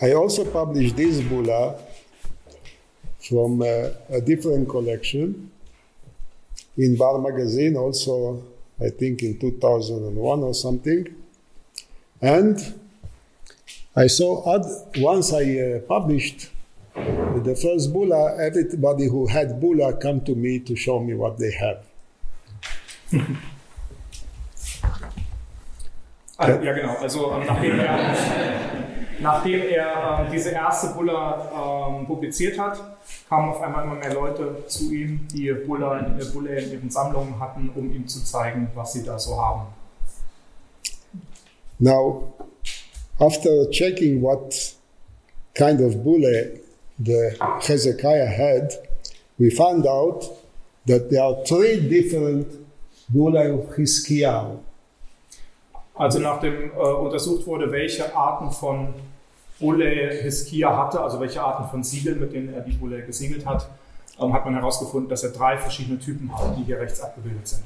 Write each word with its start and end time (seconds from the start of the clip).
I 0.00 0.12
also 0.12 0.44
published 0.44 0.96
this 0.96 1.20
bulla 1.20 1.74
from 3.28 3.62
uh, 3.62 3.90
a 4.10 4.20
different 4.20 4.68
collection 4.68 5.50
in 6.76 6.96
Bar 6.96 7.18
Magazine, 7.18 7.76
also, 7.76 8.44
I 8.80 8.90
think 8.90 9.22
in 9.22 9.38
2001 9.38 10.40
or 10.40 10.54
something. 10.54 11.14
And 12.22 12.80
I 13.96 14.06
saw, 14.06 14.62
once 14.98 15.32
I 15.32 15.58
uh, 15.58 15.80
published 15.80 16.50
the 16.94 17.58
first 17.60 17.92
bulla, 17.92 18.36
everybody 18.40 19.08
who 19.08 19.26
had 19.26 19.60
bulla 19.60 19.94
come 19.94 20.20
to 20.22 20.36
me 20.36 20.60
to 20.60 20.76
show 20.76 21.00
me 21.00 21.14
what 21.14 21.38
they 21.38 21.50
have. 21.52 21.87
Also, 26.38 26.64
ja, 26.64 26.72
genau. 26.72 26.94
Also 27.00 27.32
ähm, 27.32 27.46
nachdem 27.46 27.80
er, 27.80 28.16
nachdem 29.20 29.60
er 29.60 30.26
äh, 30.26 30.30
diese 30.30 30.50
erste 30.50 30.94
Bulla 30.94 31.88
ähm, 31.90 32.06
publiziert 32.06 32.56
hat, 32.56 32.80
kamen 33.28 33.50
auf 33.50 33.60
einmal 33.60 33.84
immer 33.84 33.96
mehr 33.96 34.14
Leute 34.14 34.62
zu 34.68 34.92
ihm, 34.92 35.26
die 35.32 35.52
Bulla, 35.52 35.98
äh, 35.98 36.24
Bulle 36.32 36.60
in 36.60 36.72
ihren 36.72 36.90
Sammlungen 36.90 37.40
hatten, 37.40 37.70
um 37.74 37.92
ihm 37.92 38.06
zu 38.06 38.24
zeigen, 38.24 38.68
was 38.74 38.92
sie 38.92 39.04
da 39.04 39.18
so 39.18 39.36
haben. 39.36 39.62
Now, 41.80 42.32
after 43.18 43.68
checking 43.70 44.22
what 44.22 44.76
kind 45.54 45.80
of 45.80 46.04
bulle 46.04 46.60
the 46.98 47.32
Hezekiah 47.60 48.26
had, 48.26 48.78
we 49.38 49.50
found 49.50 49.86
out 49.86 50.30
that 50.86 51.10
there 51.10 51.22
are 51.22 51.44
three 51.44 51.80
different 51.80 52.67
bulle 53.08 53.54
of 53.54 53.74
Hiskiah. 53.74 54.58
Also 55.94 56.20
nachdem 56.20 56.70
äh, 56.70 56.74
untersucht 56.76 57.46
wurde, 57.46 57.70
welche 57.72 58.14
Arten 58.14 58.50
von 58.52 58.94
Bulle 59.58 60.20
Hiskia 60.22 60.76
hatte, 60.76 61.00
also 61.00 61.18
welche 61.18 61.42
Arten 61.42 61.68
von 61.68 61.82
Siegeln, 61.82 62.20
mit 62.20 62.32
denen 62.32 62.54
er 62.54 62.60
die 62.60 62.72
Bulle 62.72 63.02
gesiegelt 63.02 63.44
hat, 63.44 63.68
ähm, 64.20 64.32
hat 64.32 64.44
man 64.44 64.54
herausgefunden, 64.54 65.08
dass 65.10 65.24
er 65.24 65.30
drei 65.30 65.58
verschiedene 65.58 65.98
Typen 65.98 66.32
hat, 66.32 66.56
die 66.56 66.62
hier 66.62 66.78
rechts 66.78 67.00
abgebildet 67.00 67.48
sind. 67.48 67.64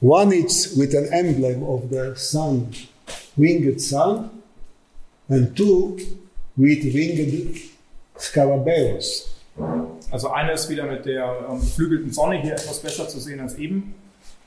One 0.00 0.34
is 0.34 0.76
with 0.76 0.96
an 0.96 1.06
emblem 1.06 1.62
of 1.62 1.82
the 1.90 2.12
sun, 2.14 2.72
winged 3.36 3.80
sun, 3.80 4.30
and 5.28 5.56
two 5.56 5.96
with 6.56 6.84
winged 6.92 7.56
scarabäus. 8.16 9.28
Also 10.10 10.30
eine 10.30 10.52
ist 10.52 10.68
wieder 10.68 10.84
mit 10.84 11.04
der 11.04 11.46
ähm, 11.50 11.60
geflügelten 11.60 12.12
Sonne 12.12 12.40
hier 12.40 12.52
etwas 12.52 12.80
besser 12.80 13.08
zu 13.08 13.20
sehen 13.20 13.40
als 13.40 13.56
eben. 13.56 13.94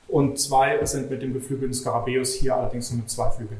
Und 0.07 0.39
zwei 0.39 0.83
sind 0.85 1.09
mit 1.09 1.21
dem 1.21 1.33
geflügelten 1.33 1.73
Skarabäus 1.73 2.33
hier 2.33 2.55
allerdings 2.55 2.91
nur 2.91 3.01
mit 3.01 3.09
zwei 3.09 3.29
Flügeln. 3.29 3.59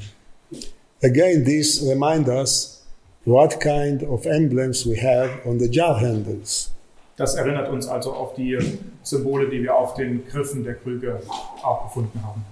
Again, 1.04 1.46
this 1.46 1.82
reminds 1.82 2.30
us 2.30 2.84
what 3.26 3.60
kind 3.60 4.04
of 4.04 4.26
emblems 4.26 4.86
we 4.86 4.96
have 5.02 5.30
on 5.46 5.60
the 5.60 5.68
jar 5.70 6.00
handles. 6.00 6.72
Das 7.18 7.36
erinnert 7.36 7.70
uns 7.70 7.88
also 7.88 8.14
auf 8.14 8.34
die 8.34 8.58
Symbole, 9.04 9.50
die 9.50 9.62
wir 9.62 9.76
auf 9.76 9.94
den 9.94 10.26
Griffen 10.28 10.64
der 10.64 10.76
Krüge 10.76 11.22
auch 11.62 11.84
gefunden 11.84 12.20
haben. 12.24 12.44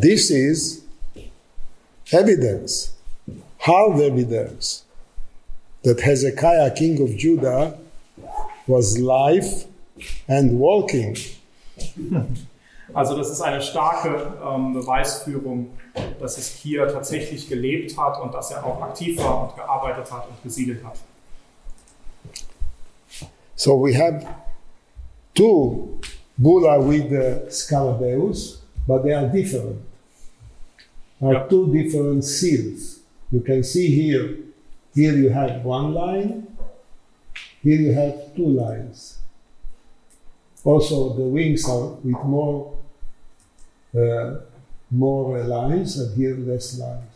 This 0.00 0.30
is 0.30 0.82
evidence, 2.10 2.92
hard 3.58 4.00
evidence, 4.00 4.84
that 5.82 6.04
Hezekiah, 6.04 6.70
king 6.70 7.00
of 7.02 7.10
Judah, 7.10 7.78
was 8.66 8.98
live 8.98 9.66
and 10.28 10.58
walking. 10.58 11.16
Also 12.94 13.16
das 13.16 13.30
ist 13.30 13.40
eine 13.40 13.62
starke 13.62 14.34
ähm, 14.46 14.74
Beweisführung, 14.74 15.70
dass 16.20 16.36
es 16.38 16.48
hier 16.48 16.86
tatsächlich 16.88 17.48
gelebt 17.48 17.96
hat 17.96 18.20
und 18.20 18.34
dass 18.34 18.50
er 18.50 18.64
auch 18.66 18.80
aktiv 18.82 19.18
war 19.18 19.44
und 19.48 19.56
gearbeitet 19.56 20.10
hat 20.12 20.28
und 20.28 20.42
gesiedelt 20.42 20.84
hat. 20.84 20.96
So 23.56 23.78
we 23.82 23.94
have 23.94 24.26
two 25.34 25.98
bulla 26.36 26.78
with 26.78 27.08
the 27.08 27.50
scarabaeus, 27.50 28.62
but 28.86 29.02
they 29.02 29.14
are 29.14 29.28
different. 29.28 29.78
Are 31.20 31.32
Yeah. 31.34 31.46
two 31.48 31.66
different 31.72 32.24
seals. 32.24 33.00
You 33.30 33.40
can 33.40 33.62
see 33.62 33.86
here. 33.88 34.38
Here 34.94 35.14
you 35.14 35.30
have 35.32 35.64
one 35.64 35.94
line. 35.94 36.46
Here 37.62 37.80
you 37.80 37.94
have 37.94 38.34
two 38.34 38.48
lines. 38.48 39.18
Also, 40.64 41.14
the 41.14 41.22
wings 41.22 41.68
are 41.68 41.96
with 42.02 42.24
more 42.24 42.72
uh, 43.94 44.40
more 44.90 45.42
lines, 45.44 45.98
and 45.98 46.14
here 46.16 46.36
less 46.36 46.78
lines. 46.78 47.12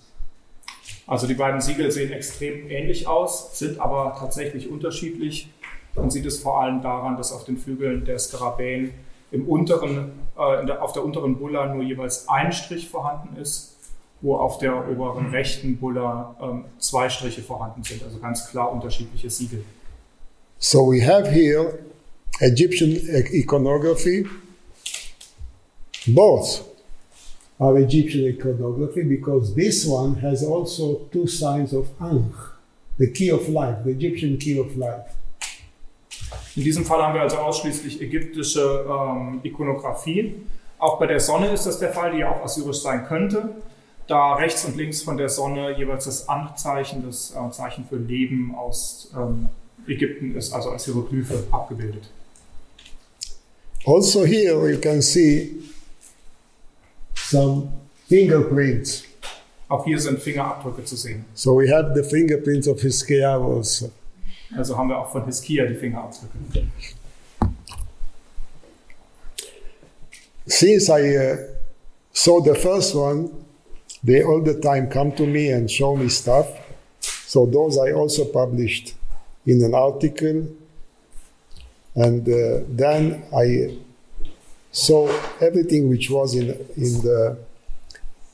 Also 1.06 1.26
die 1.28 1.34
beiden 1.34 1.60
Siegel 1.60 1.90
sehen 1.90 2.12
extrem 2.12 2.68
ähnlich 2.68 3.06
aus, 3.06 3.58
sind 3.58 3.78
aber 3.80 4.16
tatsächlich 4.18 4.68
unterschiedlich. 4.68 5.48
Man 5.94 6.10
sieht 6.10 6.26
es 6.26 6.40
vor 6.40 6.60
allem 6.60 6.82
daran, 6.82 7.16
dass 7.16 7.32
auf 7.32 7.44
den 7.44 7.56
Flügeln 7.56 8.04
der 8.04 8.18
Skarabäen 8.18 8.92
im 9.30 9.48
unteren, 9.48 10.12
äh, 10.36 10.70
auf 10.72 10.92
der 10.92 11.04
unteren 11.04 11.38
Bulla 11.38 11.72
nur 11.72 11.82
jeweils 11.84 12.28
ein 12.28 12.52
Strich 12.52 12.88
vorhanden 12.88 13.36
ist, 13.36 13.76
wo 14.20 14.36
auf 14.36 14.58
der 14.58 14.88
oberen 14.88 15.30
rechten 15.30 15.76
Bulla 15.76 16.34
ähm, 16.40 16.64
zwei 16.78 17.08
Striche 17.08 17.42
vorhanden 17.42 17.84
sind. 17.84 18.02
Also 18.02 18.18
ganz 18.18 18.48
klar 18.50 18.72
unterschiedliche 18.72 19.30
Siegel. 19.30 19.64
So 20.58 20.84
we 20.84 21.00
have 21.00 21.32
here 21.32 21.84
Egyptian 22.40 22.96
iconography. 23.34 24.26
Both 26.08 26.64
are 27.60 27.78
Egyptian 27.78 28.34
iconography 28.34 29.02
because 29.02 29.54
this 29.54 29.84
one 29.84 30.14
has 30.16 30.42
also 30.42 31.08
two 31.12 31.26
signs 31.26 31.74
of 31.74 31.88
Ankh, 32.00 32.34
the 32.96 33.10
key 33.10 33.30
of 33.30 33.48
life, 33.50 33.84
the 33.84 33.90
Egyptian 33.90 34.38
key 34.38 34.58
of 34.58 34.76
life. 34.76 35.14
In 36.56 36.64
diesem 36.64 36.86
Fall 36.86 37.02
haben 37.02 37.14
wir 37.14 37.22
also 37.22 37.36
ausschließlich 37.36 38.00
ägyptische 38.00 38.86
ähm, 38.88 39.40
Ikonografie. 39.42 40.36
Auch 40.78 40.98
bei 40.98 41.06
der 41.06 41.20
Sonne 41.20 41.48
ist 41.50 41.66
das 41.66 41.78
der 41.78 41.92
Fall, 41.92 42.12
die 42.12 42.18
ja 42.18 42.30
auch 42.30 42.42
assyrisch 42.44 42.78
sein 42.78 43.04
könnte, 43.04 43.50
da 44.06 44.34
rechts 44.34 44.64
und 44.64 44.76
links 44.76 45.02
von 45.02 45.18
der 45.18 45.28
Sonne 45.28 45.76
jeweils 45.76 46.06
das 46.06 46.30
Anzeichen, 46.30 47.04
das 47.04 47.34
äh, 47.34 47.50
Zeichen 47.50 47.84
für 47.84 47.96
Leben 47.96 48.54
aus 48.54 49.12
ähm, 49.14 49.50
Ägypten 49.88 50.36
ist, 50.36 50.52
also 50.52 50.70
als 50.70 50.84
Hieroglyphe 50.84 51.44
abgebildet. 51.50 52.04
Also 53.86 54.24
here 54.24 54.68
you 54.68 54.78
can 54.80 55.00
see 55.00 55.56
some 57.14 57.68
fingerprints. 58.08 59.04
Auch 59.68 59.84
hier 59.84 59.98
sind 59.98 60.20
Fingerabdrücke 60.20 60.84
zu 60.84 60.96
sehen. 60.96 61.24
So 61.34 61.56
we 61.58 61.72
have 61.72 61.92
the 61.94 62.02
fingerprints 62.02 62.68
of 62.68 62.80
Hiskia 62.80 63.36
also. 63.36 63.90
Also 64.56 64.76
haben 64.76 64.88
wir 64.88 64.98
auch 64.98 65.10
von 65.10 65.24
Hiskia 65.24 65.66
die 65.66 65.74
Fingerabdrücke. 65.74 66.66
Since 70.46 70.88
I 70.88 71.16
uh, 71.16 71.36
saw 72.12 72.40
the 72.40 72.54
first 72.54 72.94
one, 72.94 73.30
they 74.04 74.22
all 74.22 74.40
the 74.44 74.60
time 74.60 74.88
come 74.88 75.14
to 75.16 75.26
me 75.26 75.52
and 75.52 75.68
show 75.70 75.96
me 75.96 76.08
stuff. 76.08 76.46
So 77.26 77.46
those 77.46 77.78
I 77.78 77.92
also 77.92 78.24
published 78.24 78.94
in 79.46 79.62
an 79.62 79.74
article. 79.74 80.48
And 81.94 82.28
uh, 82.28 82.64
then 82.68 83.24
I 83.34 83.78
saw 84.70 85.08
everything 85.40 85.88
which 85.88 86.10
was 86.10 86.34
in, 86.34 86.50
in, 86.76 87.00
the, 87.02 87.38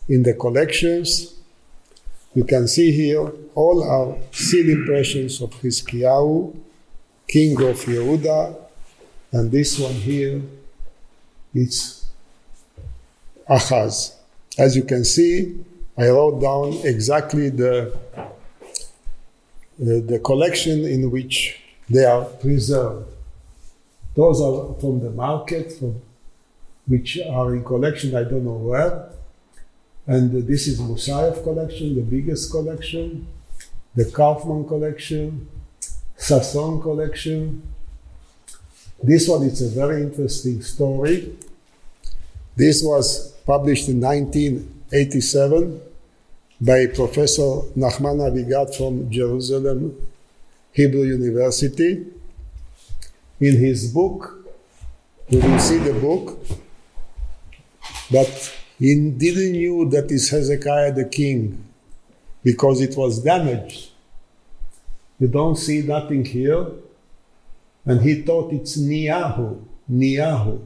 in 0.09 0.23
the 0.23 0.35
collections. 0.35 1.35
You 2.35 2.45
can 2.45 2.67
see 2.67 2.91
here 2.91 3.31
all 3.55 3.85
our 3.85 4.17
seal 4.33 4.69
impressions 4.71 5.41
of 5.41 5.51
Hiskiyahu, 5.61 6.57
king 7.29 7.57
of 7.63 7.77
Yehuda, 7.85 8.57
and 9.33 9.51
this 9.51 9.79
one 9.79 9.95
here, 9.95 10.43
it's 11.55 12.07
Ahaz. 13.49 14.17
As 14.59 14.77
you 14.77 14.83
can 14.83 15.05
see, 15.05 15.65
I 15.97 16.09
wrote 16.09 16.41
down 16.41 16.73
exactly 16.85 17.49
the, 17.49 17.97
the, 19.79 20.19
collection 20.19 20.85
in 20.85 21.11
which 21.11 21.61
they 21.89 22.05
are 22.05 22.25
preserved. 22.25 23.09
Those 24.15 24.41
are 24.41 24.75
from 24.81 25.01
the 25.01 25.11
market, 25.11 25.73
from 25.73 26.01
which 26.87 27.19
are 27.31 27.55
in 27.55 27.65
collection, 27.65 28.15
I 28.15 28.25
don't 28.25 28.45
know 28.45 28.53
where. 28.53 29.09
And 30.07 30.47
this 30.47 30.67
is 30.67 30.81
Musayev 30.81 31.43
collection, 31.43 31.95
the 31.95 32.03
biggest 32.03 32.51
collection, 32.51 33.27
the 33.95 34.05
Kaufman 34.05 34.67
collection, 34.67 35.49
Sasson 36.19 36.83
collection. 36.83 37.63
This 39.03 39.29
one 39.29 39.43
is 39.45 39.63
a 39.63 39.69
very 39.69 40.03
interesting 40.03 40.63
story. 40.63 41.37
This 42.57 42.83
was 42.83 43.33
published 43.47 43.89
in 43.89 44.01
1987 44.01 45.81
by 46.63 46.87
Professor 46.87 47.63
Nachman 47.77 48.23
Avigat 48.23 48.77
from 48.77 49.11
Jerusalem 49.11 49.97
Hebrew 50.71 51.03
University. 51.03 52.07
In 53.41 53.57
his 53.57 53.93
book, 53.93 54.47
you 55.29 55.41
will 55.41 55.59
see 55.59 55.79
the 55.79 55.93
book, 55.93 56.39
but 58.13 58.57
he 58.79 58.95
didn't 59.11 59.53
knew 59.53 59.91
that 59.91 60.13
is 60.13 60.31
Hezekiah 60.31 60.93
the 60.93 61.07
king 61.07 61.65
because 62.45 62.81
it 62.81 62.97
was 62.97 63.25
damaged. 63.25 63.91
You 65.19 65.27
don't 65.27 65.57
see 65.57 65.83
nothing 65.83 66.25
here. 66.25 66.65
And 67.85 68.03
he 68.03 68.23
thought 68.23 68.53
it's 68.53 68.79
Niyahu, 68.79 69.65
Niyahu. 69.91 70.65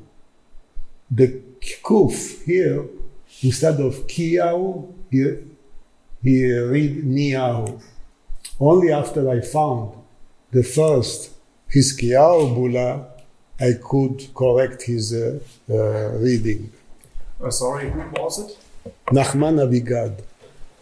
The 1.10 1.40
kuf 1.82 2.44
here, 2.44 2.84
instead 3.42 3.81
of 3.81 4.06
Kiyahu, 4.06 4.92
he, 6.26 6.58
read 6.58 7.05
Niyahu. 7.05 7.81
Only 8.58 8.93
after 8.93 9.28
I 9.31 9.40
found 9.40 9.93
the 10.50 10.62
first 10.62 11.31
Hiskiyahu 11.75 12.55
Bula, 12.55 13.06
I 13.61 13.73
could 13.82 14.34
correct 14.34 14.82
his 14.82 15.12
uh, 15.14 15.38
uh, 15.70 16.19
reading. 16.19 16.73
Uh, 17.43 17.50
sorry, 17.50 17.90
who 17.90 18.00
was 18.23 18.38
it? 18.38 18.58
Nachman 19.06 19.61
Avigad. 19.61 20.23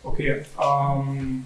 Okay, 0.04 0.44
ähm, 0.62 1.44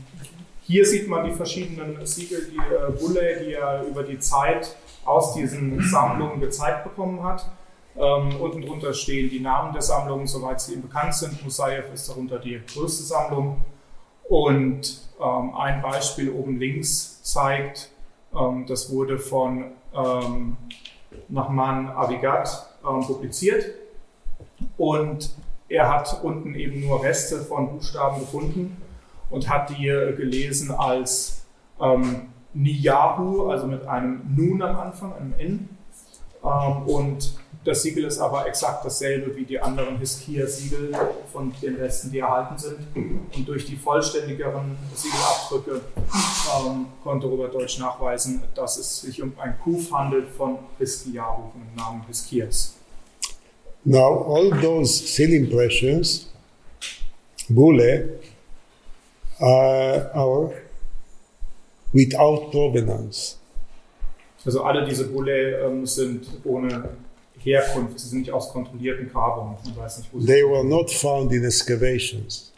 hier 0.62 0.84
sieht 0.84 1.08
man 1.08 1.24
die 1.24 1.32
verschiedenen 1.32 2.04
Siegel, 2.04 2.50
die 2.50 2.56
äh, 2.56 2.90
Bulle, 2.98 3.40
die 3.42 3.54
er 3.54 3.84
über 3.84 4.02
die 4.02 4.18
Zeit 4.18 4.76
aus 5.04 5.34
diesen 5.34 5.80
Sammlungen 5.80 6.40
gezeigt 6.40 6.84
bekommen 6.84 7.22
hat. 7.22 7.46
Ähm, 7.96 8.40
unten 8.40 8.62
drunter 8.62 8.92
stehen 8.92 9.30
die 9.30 9.40
Namen 9.40 9.72
der 9.72 9.82
Sammlungen, 9.82 10.26
soweit 10.26 10.60
sie 10.60 10.74
ihm 10.74 10.82
bekannt 10.82 11.14
sind. 11.14 11.42
Musayev 11.42 11.92
ist 11.94 12.08
darunter 12.08 12.38
die 12.38 12.60
größte 12.66 13.04
Sammlung. 13.04 13.62
Und 14.28 15.08
ähm, 15.20 15.54
ein 15.56 15.82
Beispiel 15.82 16.30
oben 16.30 16.58
links 16.58 17.22
zeigt, 17.22 17.90
ähm, 18.34 18.66
das 18.66 18.92
wurde 18.92 19.18
von 19.18 19.72
ähm, 19.94 20.56
Nachman 21.28 21.88
Avigat 21.88 22.68
ähm, 22.86 23.06
publiziert. 23.06 23.66
Und 24.76 25.34
er 25.68 25.88
hat 25.88 26.20
unten 26.22 26.54
eben 26.54 26.80
nur 26.80 27.02
Reste 27.02 27.38
von 27.40 27.70
Buchstaben 27.70 28.20
gefunden 28.20 28.80
und 29.30 29.48
hat 29.48 29.70
die 29.70 29.86
gelesen 29.86 30.70
als 30.70 31.44
ähm, 31.80 32.28
Niyahu, 32.54 33.50
also 33.50 33.66
mit 33.66 33.86
einem 33.86 34.22
Nun 34.34 34.62
am 34.62 34.76
Anfang, 34.76 35.12
einem 35.14 35.34
N. 35.38 35.68
Ähm, 36.42 36.82
und 36.86 37.38
das 37.68 37.82
Siegel 37.82 38.04
ist 38.04 38.18
aber 38.18 38.46
exakt 38.46 38.84
dasselbe 38.84 39.36
wie 39.36 39.44
die 39.44 39.60
anderen 39.60 39.98
Hiskia-Siegel 39.98 40.90
von 41.30 41.52
den 41.62 41.76
Resten, 41.76 42.10
die 42.10 42.20
erhalten 42.20 42.56
sind. 42.56 42.78
Und 42.94 43.46
durch 43.46 43.66
die 43.66 43.76
vollständigeren 43.76 44.76
Siegelabdrücke 44.94 45.82
ähm, 45.96 46.86
konnte 47.04 47.26
Robert 47.26 47.54
Deutsch 47.54 47.78
nachweisen, 47.78 48.42
dass 48.54 48.78
es 48.78 49.02
sich 49.02 49.22
um 49.22 49.32
ein 49.38 49.58
Kuf 49.62 49.92
handelt 49.92 50.28
von 50.30 50.58
Hiskiahu, 50.78 51.50
von 51.52 51.60
dem 51.60 51.76
Namen 51.76 52.06
Hiskias. 52.06 52.74
Now, 53.84 54.24
all 54.34 54.50
those 54.60 55.06
seal 55.06 55.32
impressions, 55.32 56.30
Bule, 57.48 58.18
uh, 59.40 59.44
are 59.44 60.52
without 61.92 62.50
provenance. 62.50 63.36
Also 64.44 64.62
alle 64.62 64.86
diese 64.86 65.08
Bulle 65.08 65.58
ähm, 65.66 65.84
sind 65.84 66.26
ohne 66.44 66.90
Herkunft, 67.44 67.98
sie 67.98 68.08
sind 68.08 68.20
nicht 68.20 68.30
aus 68.30 68.52
kontrollierten 68.52 69.08
Grabungen. 69.10 69.56
Man 69.64 69.76
weiß 69.76 69.98
nicht, 69.98 70.12
wo 70.12 70.20
sie 70.20 70.26
They 70.26 70.42
were 70.42 70.64
not 70.64 70.90
found 70.90 71.32
in 71.32 71.44
excavations. 71.44 72.52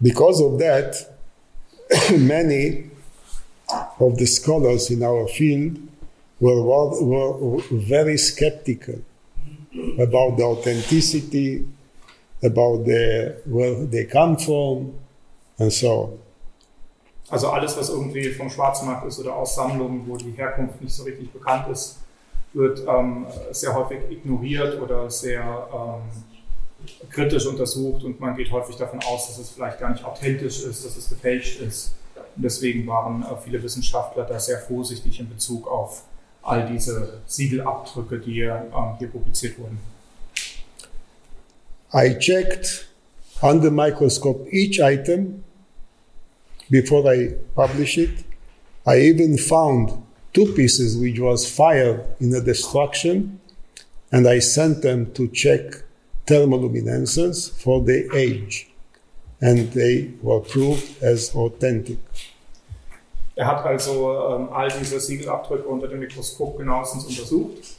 Because 0.00 0.42
of 0.42 0.58
that, 0.58 0.96
many 2.18 2.90
of 4.00 4.18
the 4.18 4.26
scholars 4.26 4.90
in 4.90 5.02
our 5.02 5.28
field 5.28 5.78
were, 6.40 6.62
were 6.62 7.62
very 7.70 8.18
skeptical 8.18 9.00
about 9.98 10.36
the 10.36 10.42
authenticity, 10.42 11.64
about 12.42 12.84
the, 12.84 13.40
where 13.46 13.86
they 13.86 14.04
come 14.04 14.36
from, 14.36 14.94
and 15.58 15.72
so 15.72 15.88
on. 15.88 16.18
Also 17.32 17.48
alles, 17.48 17.74
was 17.78 17.88
irgendwie 17.88 18.30
vom 18.30 18.50
Schwarzmarkt 18.50 19.06
ist 19.06 19.18
oder 19.18 19.34
aus 19.34 19.54
Sammlungen, 19.54 20.06
wo 20.06 20.18
die 20.18 20.32
Herkunft 20.32 20.82
nicht 20.82 20.92
so 20.92 21.04
richtig 21.04 21.32
bekannt 21.32 21.66
ist, 21.72 21.96
wird 22.52 22.86
ähm, 22.86 23.24
sehr 23.52 23.74
häufig 23.74 24.00
ignoriert 24.10 24.78
oder 24.78 25.10
sehr 25.10 25.42
ähm, 25.72 26.02
kritisch 27.08 27.46
untersucht 27.46 28.04
und 28.04 28.20
man 28.20 28.36
geht 28.36 28.52
häufig 28.52 28.76
davon 28.76 29.00
aus, 29.04 29.28
dass 29.28 29.38
es 29.38 29.48
vielleicht 29.48 29.80
gar 29.80 29.88
nicht 29.88 30.04
authentisch 30.04 30.62
ist, 30.62 30.84
dass 30.84 30.94
es 30.94 31.08
gefälscht 31.08 31.62
ist. 31.62 31.94
Und 32.36 32.42
deswegen 32.42 32.86
waren 32.86 33.22
äh, 33.22 33.26
viele 33.42 33.62
Wissenschaftler 33.62 34.24
da 34.24 34.38
sehr 34.38 34.58
vorsichtig 34.58 35.18
in 35.18 35.30
Bezug 35.30 35.66
auf 35.66 36.02
all 36.42 36.66
diese 36.66 37.22
Siegelabdrücke, 37.26 38.18
die 38.18 38.40
ähm, 38.42 38.62
hier 38.98 39.08
publiziert 39.08 39.58
wurden. 39.58 39.80
I 41.94 42.14
checked 42.18 42.88
under 43.40 43.70
microscope 43.70 44.46
each 44.50 44.80
item 44.80 45.44
before 46.72 47.04
I 47.06 47.34
publish 47.54 47.98
it. 47.98 48.24
I 48.86 48.96
even 49.10 49.36
found 49.36 49.92
two 50.32 50.46
pieces 50.54 50.96
which 50.96 51.20
was 51.20 51.40
fired 51.48 52.00
in 52.18 52.34
a 52.34 52.40
destruction 52.40 53.40
and 54.10 54.26
I 54.26 54.40
sent 54.40 54.82
them 54.82 55.12
to 55.12 55.28
check 55.28 55.62
thermoluminescence 56.26 57.38
for 57.62 57.84
the 57.84 58.08
age 58.16 58.68
and 59.40 59.70
they 59.72 60.12
were 60.22 60.40
proved 60.40 61.02
as 61.02 61.34
authentic. 61.34 61.98
Er 63.34 63.46
hat 63.46 63.64
also 63.64 63.92
ähm, 64.12 64.48
all 64.52 64.68
diese 64.68 65.00
Siegelabdrücke 65.00 65.66
unter 65.66 65.88
dem 65.88 66.00
Mikroskop 66.00 66.58
genauestens 66.58 67.06
untersucht 67.06 67.76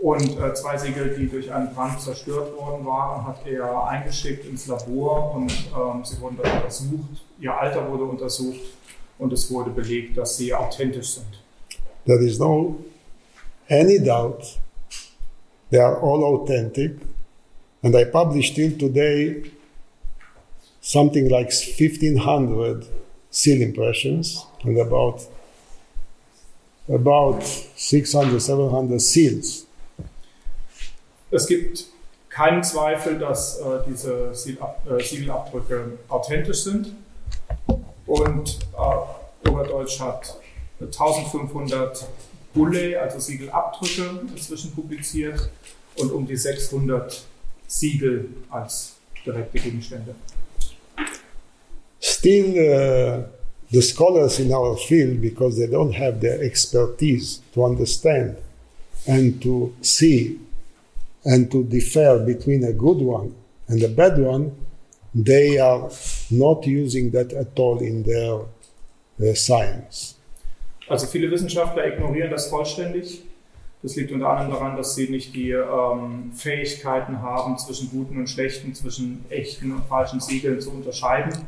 und 0.00 0.38
äh, 0.38 0.54
zwei 0.54 0.76
Siegel, 0.76 1.14
die 1.18 1.28
durch 1.28 1.52
einen 1.52 1.74
Brand 1.74 2.00
zerstört 2.00 2.56
worden 2.56 2.84
waren, 2.86 3.26
hat 3.26 3.46
er 3.46 3.86
eingeschickt 3.88 4.46
ins 4.46 4.66
Labor 4.66 5.34
und 5.34 5.50
ähm, 5.50 6.04
sie 6.04 6.20
wurden 6.20 6.38
dann 6.42 6.62
untersucht. 6.62 7.25
Ihr 7.40 7.52
Alter 7.52 7.88
wurde 7.90 8.04
untersucht 8.04 8.60
und 9.18 9.32
es 9.32 9.50
wurde 9.50 9.70
belegt, 9.70 10.16
dass 10.16 10.36
sie 10.36 10.54
authentisch 10.54 11.14
sind. 11.14 11.26
There 12.06 12.22
is 12.22 12.38
no 12.38 12.76
any 13.68 13.98
doubt 13.98 14.58
they 15.70 15.80
are 15.80 16.00
all 16.00 16.22
authentic 16.22 16.92
and 17.82 17.94
I 17.94 18.04
published 18.04 18.54
till 18.54 18.78
today 18.78 19.42
something 20.80 21.28
like 21.28 21.50
1500 21.52 22.86
seal 23.30 23.60
impressions 23.60 24.46
and 24.64 24.78
about 24.78 25.26
about 26.88 27.42
600 27.76 28.40
700 28.40 29.00
seals 29.00 29.66
Es 31.30 31.46
gibt 31.46 31.86
keinen 32.28 32.62
Zweifel, 32.62 33.18
dass 33.18 33.58
äh, 33.58 33.80
diese 33.88 34.34
Sielab 34.34 34.86
äh, 34.88 35.02
Siegelabdrücke 35.02 35.98
authentisch 36.08 36.62
sind. 36.62 36.94
Und 38.06 38.58
äh, 38.74 39.48
Oberdeutsch 39.48 40.00
hat 40.00 40.38
1500 40.80 42.06
Bulle, 42.54 43.00
also 43.00 43.18
Siegelabdrücke, 43.18 44.20
inzwischen 44.34 44.72
publiziert 44.72 45.50
und 45.96 46.12
um 46.12 46.26
die 46.26 46.36
600 46.36 47.24
Siegel 47.66 48.28
als 48.50 48.94
direkte 49.24 49.58
Gegenstände. 49.58 50.14
still 52.26 52.58
uh, 52.58 53.22
the 53.70 53.82
scholars 53.82 54.40
in 54.40 54.52
our 54.52 54.76
field 54.76 55.20
because 55.20 55.58
they 55.58 55.66
don't 55.66 55.92
have 55.92 56.20
the 56.20 56.40
expertise 56.40 57.40
to 57.52 57.64
understand 57.64 58.36
and 59.06 59.40
to 59.42 59.74
see 59.80 60.38
and 61.24 61.50
to 61.50 61.62
differ 61.64 62.18
between 62.24 62.64
a 62.64 62.72
good 62.72 62.98
one 62.98 63.34
and 63.68 63.82
a 63.82 63.88
bad 63.88 64.18
one 64.18 64.50
they 65.24 65.58
are 65.58 65.90
not 66.30 66.66
using 66.66 67.10
that 67.12 67.32
at 67.32 67.58
all 67.58 67.80
in 67.80 68.04
their 68.04 68.40
uh, 69.20 69.34
science 69.34 70.16
Also 70.88 71.06
viele 71.06 71.30
Wissenschaftler 71.30 71.86
ignorieren 71.86 72.30
das 72.30 72.48
vollständig. 72.48 73.22
Das 73.82 73.96
liegt 73.96 74.12
unter 74.12 74.28
anderem 74.28 74.52
daran, 74.52 74.76
dass 74.76 74.94
sie 74.94 75.08
nicht 75.08 75.34
die 75.34 75.50
ähm, 75.50 76.32
Fähigkeiten 76.34 77.22
haben, 77.22 77.58
zwischen 77.58 77.90
guten 77.90 78.18
und 78.18 78.28
schlechten, 78.28 78.74
zwischen 78.74 79.24
echten 79.28 79.72
und 79.72 79.84
falschen 79.86 80.20
Siegeln 80.20 80.60
zu 80.60 80.70
unterscheiden 80.70 81.46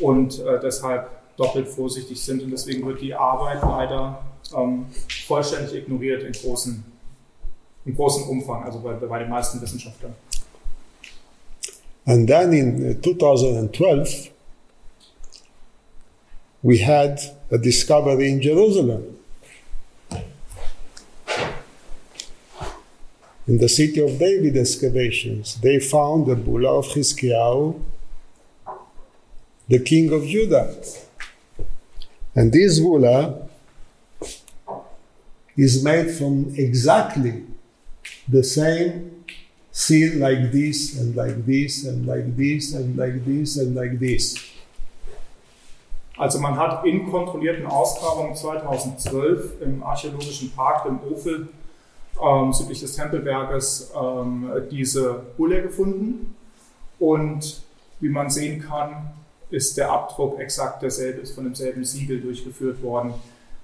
und 0.00 0.40
äh, 0.40 0.60
deshalb 0.60 1.10
doppelt 1.36 1.68
vorsichtig 1.68 2.22
sind. 2.22 2.42
Und 2.42 2.50
deswegen 2.50 2.86
wird 2.86 3.00
die 3.00 3.14
Arbeit 3.14 3.62
leider 3.62 4.22
ähm, 4.56 4.86
vollständig 5.26 5.74
ignoriert 5.74 6.22
in 6.22 6.32
großen, 6.32 6.84
im 7.84 7.94
großen 7.94 8.24
Umfang, 8.24 8.64
also 8.64 8.80
bei, 8.80 8.92
bei 8.92 9.18
den 9.20 9.30
meisten 9.30 9.60
Wissenschaftlern. 9.60 10.14
And 12.06 12.28
then 12.28 12.52
in 12.52 12.90
uh, 12.90 13.02
2012, 13.02 14.30
we 16.62 16.78
had 16.78 17.20
a 17.50 17.58
discovery 17.58 18.30
in 18.30 18.40
Jerusalem. 18.40 19.18
In 23.48 23.58
the 23.58 23.68
city 23.68 24.00
of 24.00 24.18
David 24.18 24.56
excavations, 24.56 25.60
they 25.60 25.78
found 25.78 26.26
the 26.26 26.34
bulla 26.34 26.78
of 26.78 26.86
Hiskiau, 26.86 27.80
the 29.68 29.78
king 29.78 30.12
of 30.12 30.26
Judah. 30.26 30.74
And 32.34 32.52
this 32.52 32.80
bulla 32.80 33.48
is 35.56 35.82
made 35.82 36.10
from 36.10 36.52
exactly 36.56 37.44
the 38.28 38.42
same 38.42 39.15
seal 39.76 40.18
like 40.18 40.50
this 40.52 40.98
and 40.98 41.14
like 41.14 41.44
this 41.44 41.84
and 41.84 42.06
like 42.06 42.34
this 42.34 42.74
and 42.74 42.96
like 42.96 43.22
this 43.26 43.58
and 43.58 43.74
like 43.76 43.98
this. 43.98 44.34
Also 46.16 46.38
man 46.38 46.56
hat 46.56 46.86
in 46.86 47.10
kontrollierten 47.10 47.66
Ausgrabungen 47.66 48.34
2012 48.34 49.60
im 49.60 49.82
Archäologischen 49.82 50.50
Park 50.52 50.86
im 50.86 50.98
Ofel 51.12 51.48
ähm, 52.18 52.54
südlich 52.54 52.80
des 52.80 52.96
Tempelberges 52.96 53.92
ähm, 53.94 54.50
diese 54.70 55.22
Bulle 55.36 55.60
gefunden. 55.60 56.34
Und 56.98 57.60
wie 58.00 58.08
man 58.08 58.30
sehen 58.30 58.62
kann, 58.62 59.10
ist 59.50 59.76
der 59.76 59.90
Abdruck 59.90 60.40
exakt 60.40 60.82
derselbe, 60.82 61.20
ist 61.20 61.34
von 61.34 61.44
demselben 61.44 61.84
Siegel 61.84 62.22
durchgeführt 62.22 62.82
worden 62.82 63.12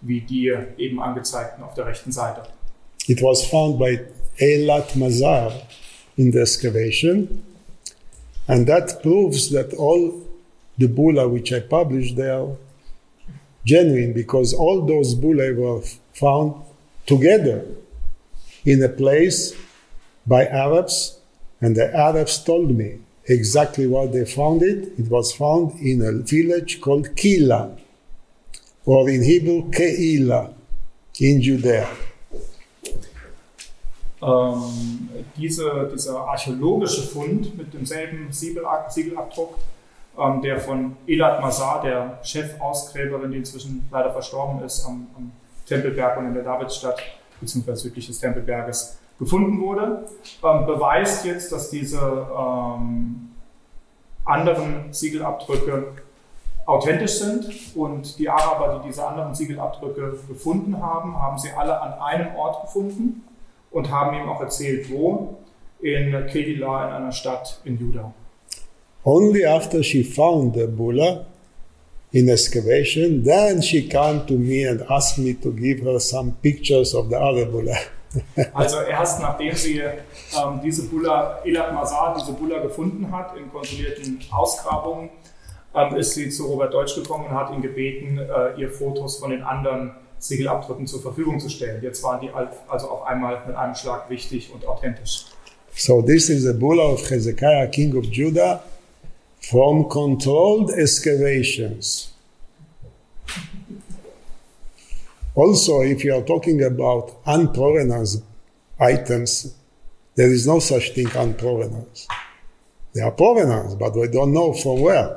wie 0.03 0.21
die 0.21 0.53
eben 0.77 1.01
angezeigten 1.01 1.63
auf 1.63 1.75
der 1.75 1.87
rechten 1.87 2.13
Seite. 2.13 2.43
It 3.07 3.23
was 3.23 3.47
found 3.47 3.79
by 3.79 3.99
Eilat 4.39 4.95
Mazar 4.97 5.53
in 6.17 6.31
the 6.31 6.41
excavation, 6.41 7.43
and 8.49 8.67
that 8.67 9.03
proves 9.03 9.51
that 9.51 9.73
all 9.75 10.23
the 10.79 10.89
bulla 10.89 11.29
which 11.29 11.53
I 11.53 11.61
published 11.61 12.17
they 12.17 12.29
are 12.29 12.57
genuine 13.65 14.13
because 14.13 14.53
all 14.53 14.85
those 14.85 15.15
bulla 15.15 15.53
were 15.55 15.83
found 16.13 16.55
together 17.07 17.65
in 18.65 18.83
a 18.83 18.89
place 18.89 19.55
by 20.27 20.47
Arabs, 20.47 21.19
and 21.61 21.77
the 21.77 21.95
Arabs 21.97 22.43
told 22.43 22.71
me 22.77 22.99
exactly 23.27 23.87
where 23.87 24.07
they 24.07 24.25
found 24.25 24.63
it. 24.63 24.93
It 24.99 25.09
was 25.11 25.33
found 25.33 25.81
in 25.81 26.03
a 26.03 26.13
village 26.13 26.81
called 26.81 27.15
Kila, 27.17 27.77
or 28.85 29.09
in 29.09 29.23
Hebrew, 29.23 29.71
Keila, 29.71 30.53
in 31.21 31.43
Judea. 31.43 31.89
Ähm, 34.23 35.09
diese, 35.37 35.91
dieser 35.93 36.21
archäologische 36.21 37.03
Fund 37.03 37.57
mit 37.59 37.75
demselben 37.75 38.31
Siegelabdruck, 38.31 39.59
ähm, 40.17 40.43
der 40.43 40.61
von 40.61 40.97
Elad 41.07 41.41
Mazar, 41.41 41.83
der 41.83 42.21
Chefausgräberin, 42.23 43.33
die 43.33 43.39
inzwischen 43.39 43.89
leider 43.91 44.13
verstorben 44.13 44.63
ist, 44.63 44.87
am, 44.87 45.09
am 45.17 45.33
Tempelberg 45.67 46.19
und 46.19 46.27
in 46.27 46.35
der 46.35 46.45
Davidstadt, 46.45 47.03
beziehungsweise 47.41 47.83
südlich 47.83 48.07
des 48.07 48.21
Tempelberges, 48.21 48.99
gefunden 49.19 49.61
wurde, 49.61 50.05
ähm, 50.45 50.67
beweist 50.67 51.25
jetzt, 51.25 51.51
dass 51.51 51.71
diese 51.71 51.99
ähm, 51.99 53.31
anderen 54.25 54.93
Siegelabdrücke 54.93 55.95
authentisch 56.65 57.19
sind 57.19 57.75
und 57.75 58.21
die 58.21 58.29
Araber, 58.29 58.79
die 58.79 58.89
diese 58.89 59.05
anderen 59.05 59.35
Siegelabdrücke 59.35 60.17
gefunden 60.29 60.81
haben, 60.81 61.21
haben 61.21 61.39
sie 61.39 61.51
alle 61.51 61.81
an 61.81 61.95
einem 61.95 62.37
Ort 62.37 62.63
gefunden 62.63 63.25
und 63.73 63.91
haben 63.91 64.17
ihm 64.17 64.29
auch 64.29 64.41
erzählt, 64.41 64.91
wo, 64.91 65.39
in 65.81 66.13
Kedila, 66.31 66.89
in 66.89 66.95
einer 66.95 67.13
Stadt 67.13 67.61
in 67.65 67.79
Juda. 67.79 68.13
Only 69.05 69.45
after 69.45 69.83
she 69.83 70.05
found 70.05 70.55
the 70.55 70.67
bulla 70.67 71.27
in 72.13 72.29
excavation, 72.29 73.25
then 73.25 73.61
she 73.61 73.89
came 73.89 74.25
to 74.27 74.35
me 74.35 74.65
and 74.69 74.83
asked 74.89 75.19
me 75.19 75.35
to 75.35 75.51
give 75.51 75.83
her 75.83 75.99
some 75.99 76.35
pictures 76.41 76.95
of 76.95 77.09
the 77.09 77.17
other 77.17 77.47
bulla. 77.47 77.77
also 78.53 78.83
erst 78.83 79.21
nachdem 79.21 79.55
sie 79.55 79.81
ähm, 79.81 80.61
diese 80.63 80.87
Bulla, 80.89 81.41
Elat 81.45 81.73
Mazar, 81.73 82.15
diese 82.19 82.33
Bulla 82.33 82.59
gefunden 82.59 83.11
hat 83.11 83.37
in 83.37 83.51
kontrollierten 83.51 84.21
Ausgrabungen, 84.31 85.11
ähm, 85.75 85.97
ist 85.97 86.15
sie 86.15 86.29
zu 86.29 86.47
Robert 86.47 86.75
Deutsch 86.75 86.95
gekommen 86.95 87.27
und 87.27 87.33
hat 87.33 87.51
ihn 87.53 87.63
gebeten, 87.63 88.19
äh, 88.19 88.61
ihr 88.61 88.71
Fotos 88.71 89.17
von 89.17 89.31
den 89.31 89.43
anderen 89.43 89.93
Siegelabdrücken 90.23 90.87
zur 90.87 91.03
Verfügung 91.03 91.41
zu 91.41 91.49
stellen. 91.49 91.83
Jetzt 91.83 92.03
waren 92.03 92.21
die 92.21 92.31
also 92.31 92.89
auf 92.89 93.03
einmal 93.03 93.45
mit 93.47 93.57
einem 93.57 93.75
Schlag 93.75 94.09
wichtig 94.09 94.53
und 94.55 94.65
authentisch. 94.67 95.27
So 95.75 96.03
this 96.03 96.29
is 96.29 96.45
the 96.45 96.53
bulla 96.53 96.93
of 96.93 97.11
Hezekiah, 97.11 97.67
king 97.67 97.97
of 97.97 98.05
Judah, 98.05 98.63
from 99.41 99.89
controlled 99.89 100.71
excavations. 100.71 102.13
Also, 105.35 105.81
if 105.83 106.05
you 106.05 106.15
are 106.15 106.23
talking 106.23 106.63
about 106.63 107.17
unprovenance 107.27 108.23
items, 108.79 109.55
there 110.15 110.31
is 110.31 110.47
no 110.47 110.61
such 110.61 110.95
thing 110.95 111.09
unprovenance. 111.17 112.07
There 112.93 113.07
are 113.07 113.13
provenance, 113.13 113.75
but 113.75 113.97
we 113.97 114.09
don't 114.09 114.33
know 114.33 114.53
from 114.53 114.83
where. 114.83 115.17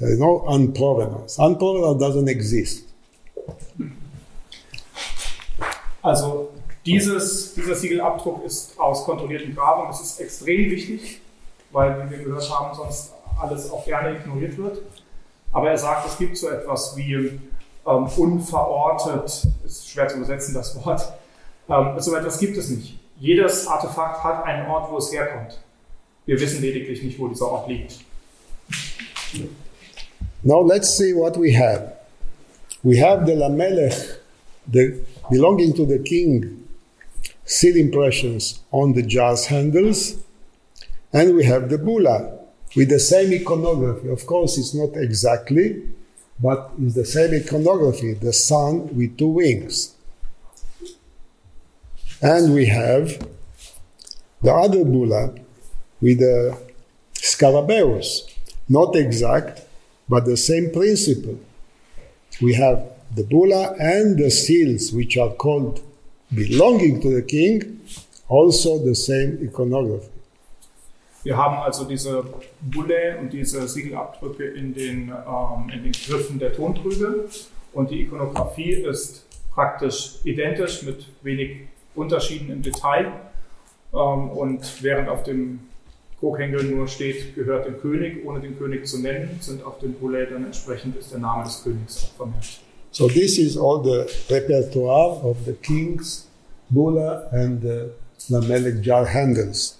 There 0.00 0.10
is 0.10 0.18
no 0.18 0.44
unprovenance. 0.48 1.38
Unprovenance 1.38 2.00
doesn't 2.00 2.28
exist. 2.28 2.84
Also 6.04 6.50
dieses, 6.84 7.54
dieser 7.54 7.74
Siegelabdruck 7.74 8.44
ist 8.44 8.78
aus 8.78 9.04
kontrollierten 9.04 9.54
Grabungen. 9.54 9.88
Das 9.88 10.02
ist 10.02 10.20
extrem 10.20 10.70
wichtig, 10.70 11.22
weil, 11.72 12.04
wie 12.04 12.10
wir 12.10 12.24
gehört 12.24 12.50
haben, 12.50 12.74
sonst 12.76 13.14
alles 13.40 13.70
auch 13.72 13.86
gerne 13.86 14.18
ignoriert 14.18 14.58
wird. 14.58 14.82
Aber 15.50 15.70
er 15.70 15.78
sagt, 15.78 16.06
es 16.06 16.18
gibt 16.18 16.36
so 16.36 16.50
etwas 16.50 16.94
wie 16.96 17.14
ähm, 17.14 18.06
unverortet, 18.16 19.46
ist 19.64 19.88
schwer 19.88 20.06
zu 20.08 20.18
übersetzen 20.18 20.52
das 20.52 20.76
Wort, 20.84 21.10
ähm, 21.70 21.98
so 21.98 22.14
etwas 22.14 22.38
gibt 22.38 22.58
es 22.58 22.68
nicht. 22.68 22.98
Jedes 23.18 23.66
Artefakt 23.66 24.22
hat 24.22 24.44
einen 24.44 24.68
Ort, 24.68 24.92
wo 24.92 24.98
es 24.98 25.10
herkommt. 25.10 25.58
Wir 26.26 26.38
wissen 26.38 26.60
lediglich 26.60 27.02
nicht, 27.02 27.18
wo 27.18 27.28
dieser 27.28 27.50
Ort 27.50 27.68
liegt. 27.68 28.00
Now 30.42 30.62
let's 30.62 30.98
see 30.98 31.14
what 31.14 31.38
we 31.38 31.56
have. 31.56 31.92
We 32.82 33.00
have 33.00 33.24
the 33.24 33.32
Lamelech, 33.32 34.18
the 34.70 35.00
belonging 35.30 35.72
to 35.74 35.86
the 35.86 35.98
king, 35.98 36.66
seal 37.44 37.76
impressions 37.76 38.60
on 38.70 38.92
the 38.92 39.02
jars 39.02 39.46
handles, 39.46 40.16
and 41.12 41.34
we 41.34 41.44
have 41.44 41.68
the 41.68 41.78
bulla 41.78 42.38
with 42.76 42.88
the 42.88 42.98
same 42.98 43.32
iconography. 43.32 44.08
Of 44.08 44.26
course, 44.26 44.58
it's 44.58 44.74
not 44.74 44.96
exactly, 44.96 45.82
but 46.40 46.72
it's 46.80 46.94
the 46.94 47.04
same 47.04 47.34
iconography, 47.34 48.14
the 48.14 48.32
sun 48.32 48.94
with 48.96 49.16
two 49.16 49.28
wings. 49.28 49.94
And 52.20 52.54
we 52.54 52.66
have 52.66 53.26
the 54.42 54.52
other 54.52 54.84
bulla 54.84 55.34
with 56.00 56.18
the 56.18 56.58
scarabaeus, 57.14 58.30
not 58.68 58.96
exact, 58.96 59.62
but 60.08 60.24
the 60.24 60.36
same 60.36 60.72
principle. 60.72 61.38
We 62.42 62.54
have 62.54 62.93
the 63.16 63.22
bulla 63.22 63.74
and 63.78 64.18
the 64.18 64.30
seals, 64.30 64.92
which 64.92 65.16
are 65.16 65.34
called 65.34 65.80
belonging 66.34 67.00
to 67.00 67.14
the 67.14 67.22
king, 67.22 67.80
also 68.28 68.78
the 68.78 68.94
same 68.94 69.38
iconography. 69.42 70.10
Wir 71.22 71.38
haben 71.38 71.56
also 71.56 71.84
diese 71.84 72.22
Bulle 72.60 73.16
und 73.18 73.32
diese 73.32 73.66
Siegelabdrücke 73.66 74.44
in 74.44 74.74
den, 74.74 75.08
ähm, 75.08 75.70
in 75.72 75.82
den 75.82 75.92
Griffen 75.92 76.38
der 76.38 76.52
Tontrübe 76.52 77.30
und 77.72 77.90
die 77.90 78.02
Ikonografie 78.02 78.72
ist 78.72 79.24
praktisch 79.50 80.16
identisch 80.24 80.82
mit 80.82 81.06
wenig 81.22 81.60
Unterschieden 81.94 82.50
im 82.50 82.60
Detail. 82.60 83.06
Ähm, 83.94 84.28
und 84.30 84.82
während 84.82 85.08
auf 85.08 85.22
dem 85.22 85.60
Kokhengel 86.20 86.64
nur 86.64 86.88
steht, 86.88 87.34
gehört 87.34 87.66
dem 87.66 87.80
König, 87.80 88.24
ohne 88.26 88.40
den 88.40 88.58
König 88.58 88.86
zu 88.86 88.98
nennen, 88.98 89.38
sind 89.40 89.64
auf 89.64 89.78
dem 89.78 89.94
Bulle 89.94 90.26
dann 90.26 90.44
entsprechend 90.44 90.96
ist 90.96 91.12
der 91.12 91.20
Name 91.20 91.44
des 91.44 91.62
Königs 91.64 92.12
vermerkt. 92.16 92.60
So 92.94 93.08
this 93.08 93.38
is 93.38 93.56
all 93.56 93.82
the 93.82 94.06
repertoire 94.30 95.18
of 95.24 95.44
the 95.44 95.54
king's 95.54 96.28
bulla 96.70 97.28
and 97.32 97.60
the 97.60 97.90
Lamelech 98.30 98.82
jar 98.82 99.04
handles. 99.04 99.78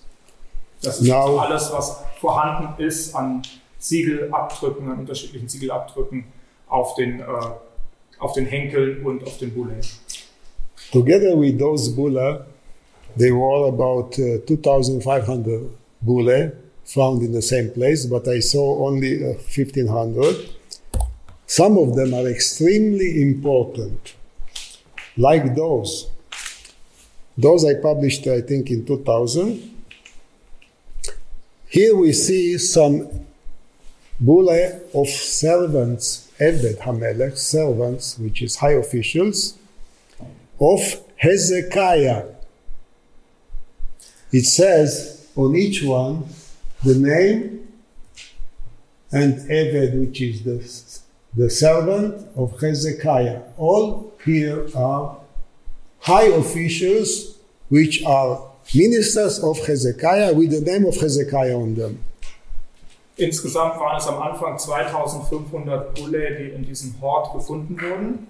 Das 0.83 1.01
ist 1.01 1.07
Now, 1.07 1.39
alles, 1.39 1.71
was 1.71 1.97
vorhanden 2.21 2.83
ist 2.83 3.15
an 3.15 3.43
Siegelabdrücken, 3.79 4.91
an 4.91 4.99
unterschiedlichen 4.99 5.49
Siegelabdrücken 5.49 6.25
auf 6.69 6.97
den, 6.97 7.21
äh, 7.21 7.25
auf 8.19 8.33
den 8.33 8.47
Henkeln 8.47 9.07
und 9.07 9.25
auf 9.25 9.39
den 9.39 9.55
Bullen. 9.55 9.81
Together 10.91 11.41
with 11.41 11.57
those 11.57 11.95
bulla, 11.95 12.45
there 13.17 13.35
were 13.35 13.69
about 13.69 14.19
uh, 14.19 14.39
2,500 14.45 15.71
bulle 16.01 16.53
found 16.85 17.23
in 17.23 17.33
the 17.33 17.41
same 17.41 17.69
place, 17.69 18.07
but 18.07 18.27
I 18.27 18.41
saw 18.41 18.89
only 18.89 19.23
uh, 19.23 19.35
1,500. 19.39 20.64
Some 21.47 21.77
of 21.79 21.95
them 21.95 22.15
are 22.15 22.27
extremely 22.27 23.23
important, 23.23 24.15
like 25.17 25.55
those. 25.55 26.11
Those 27.37 27.65
I 27.65 27.75
published, 27.75 28.27
I 28.27 28.41
think, 28.41 28.71
in 28.71 28.87
2000. 28.87 29.71
Here 31.69 31.97
we 31.97 32.13
see 32.13 32.57
some 32.59 33.27
bulle 34.21 34.81
of 34.95 35.09
servants, 35.09 36.31
Eved 36.39 36.79
Hamelech, 36.79 37.37
servants, 37.37 38.19
which 38.19 38.43
is 38.43 38.57
high 38.57 38.73
officials, 38.73 39.59
of 40.61 40.81
Hezekiah. 41.17 42.27
It 44.33 44.45
says 44.45 45.29
on 45.37 45.57
each 45.57 45.83
one 45.83 46.27
the 46.85 46.95
name 46.95 47.69
and 49.11 49.35
Eved, 49.49 49.99
which 49.99 50.21
is 50.21 50.43
the, 50.43 51.04
the 51.37 51.51
servant 51.51 52.27
of 52.37 52.61
Hezekiah. 52.61 53.41
All 53.59 54.13
here 54.25 54.67
are 54.75 55.17
high 56.01 56.29
officials 56.29 57.39
which 57.69 58.05
are 58.05 58.51
ministers 58.75 59.43
of 59.43 59.59
Hezekiah 59.67 60.33
with 60.35 60.51
the 60.51 60.61
name 60.61 60.87
of 60.87 60.97
Hezekiah 60.97 61.57
on 61.57 61.75
them. 61.75 61.99
Insgesamt 63.17 63.79
waren 63.79 63.97
es 63.97 64.07
am 64.09 64.21
Anfang 64.21 64.59
2500 64.59 65.95
Bulle, 65.95 66.37
die 66.37 66.49
in 66.49 66.65
diesem 66.65 67.01
Hort 67.01 67.33
gefunden 67.33 67.81
wurden. 67.81 68.27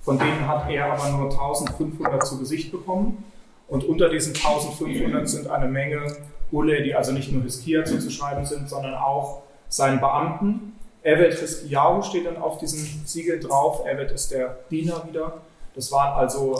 Von 0.00 0.18
denen 0.18 0.46
hat 0.46 0.70
er 0.70 0.92
aber 0.92 1.10
nur 1.10 1.30
1500 1.30 2.24
zu 2.24 2.38
Gesicht 2.38 2.70
bekommen. 2.70 3.24
Und 3.66 3.84
unter 3.84 4.08
diesen 4.08 4.34
1500 4.34 5.28
sind 5.28 5.48
eine 5.48 5.66
Menge 5.66 6.16
Bulle, 6.50 6.82
die 6.82 6.94
also 6.94 7.12
nicht 7.12 7.32
nur 7.32 7.42
Hiskia 7.42 7.84
zuzuschreiben 7.84 8.46
sind, 8.46 8.68
sondern 8.68 8.94
auch 8.94 9.42
seinen 9.68 10.00
Beamten. 10.00 10.77
Evet 11.02 11.38
Hiskiyahu 11.38 12.02
steht 12.02 12.26
dann 12.26 12.36
auf 12.36 12.58
diesem 12.58 12.86
Siegel 13.06 13.38
drauf. 13.40 13.82
Evet 13.86 14.10
ist 14.10 14.30
der 14.30 14.58
Diener 14.70 15.06
wieder. 15.08 15.40
Das 15.74 15.92
waren 15.92 16.18
also 16.18 16.54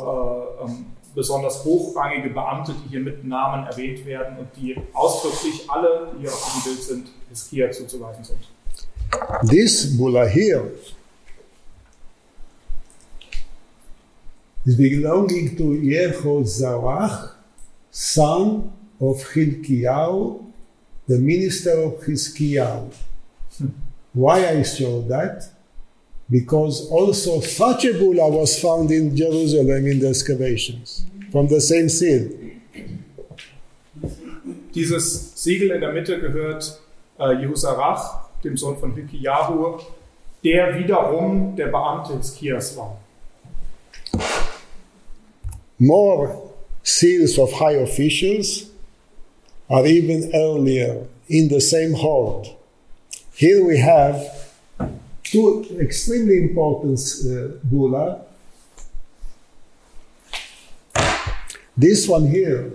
äh, 0.61 0.65
ähm, 0.65 0.87
besonders 1.15 1.65
hochrangige 1.65 2.31
Beamte, 2.31 2.73
die 2.73 2.91
hier 2.91 3.01
mit 3.01 3.25
Namen 3.25 3.67
erwähnt 3.67 4.07
werden 4.07 4.39
und 4.39 4.49
die 4.57 4.77
ausdrücklich 4.93 5.69
alle, 5.69 6.13
die 6.15 6.21
hier 6.21 6.31
auf 6.31 6.53
dem 6.55 6.73
Bild 6.73 6.83
sind, 6.83 7.09
Hiskia 7.29 7.71
zuzuweisen 7.71 8.25
sind. 8.25 8.39
This 9.51 9.97
bulla 9.97 10.25
here 10.27 10.71
is 14.65 14.77
belonging 14.77 15.57
to 15.57 15.75
Yehozarach, 15.75 17.35
son 17.91 18.71
of 19.01 19.33
Hilkiyahu, 19.33 20.41
the 21.09 21.19
minister 21.19 21.87
of 21.87 22.05
Hiskiyahu. 22.05 22.91
Why 24.15 24.49
I 24.49 24.63
show 24.63 25.03
that? 25.03 25.51
Because 26.31 26.91
also 26.91 27.41
such 27.41 27.85
a 27.85 27.93
bulla 27.95 28.29
was 28.29 28.61
found 28.61 28.91
in 28.91 29.17
Jerusalem 29.17 29.87
in 29.87 29.99
the 29.99 30.09
excavations 30.09 31.05
from 31.31 31.49
the 31.49 31.61
same 31.61 31.89
seal. 31.89 32.29
Dieses 34.75 35.33
Siegel 35.35 35.71
in 35.73 35.81
der 35.81 35.93
Mitte 35.93 36.21
gehört 36.21 36.81
äh, 37.19 37.33
Jehusarach, 37.41 38.29
dem 38.45 38.57
Sohn 38.57 38.77
von 38.77 38.95
Hilkiyahu, 38.95 39.81
der 40.45 40.79
wiederum 40.79 41.57
der 41.57 41.69
Beamte 41.69 42.17
Hiskias 42.17 42.77
war. 42.77 42.99
More 45.79 46.51
seals 46.83 47.39
of 47.39 47.53
high 47.61 47.77
officials 47.83 48.71
are 49.69 49.87
even 49.87 50.31
earlier 50.35 51.07
in 51.29 51.49
the 51.49 51.61
same 51.61 51.95
horde. 51.95 52.58
Here 53.39 53.65
we 53.65 53.79
have 53.79 54.17
two 55.23 55.65
extremely 55.81 56.39
important 56.39 56.99
uh, 57.25 57.55
bulla. 57.63 58.23
This 61.77 62.09
one 62.09 62.27
here, 62.27 62.73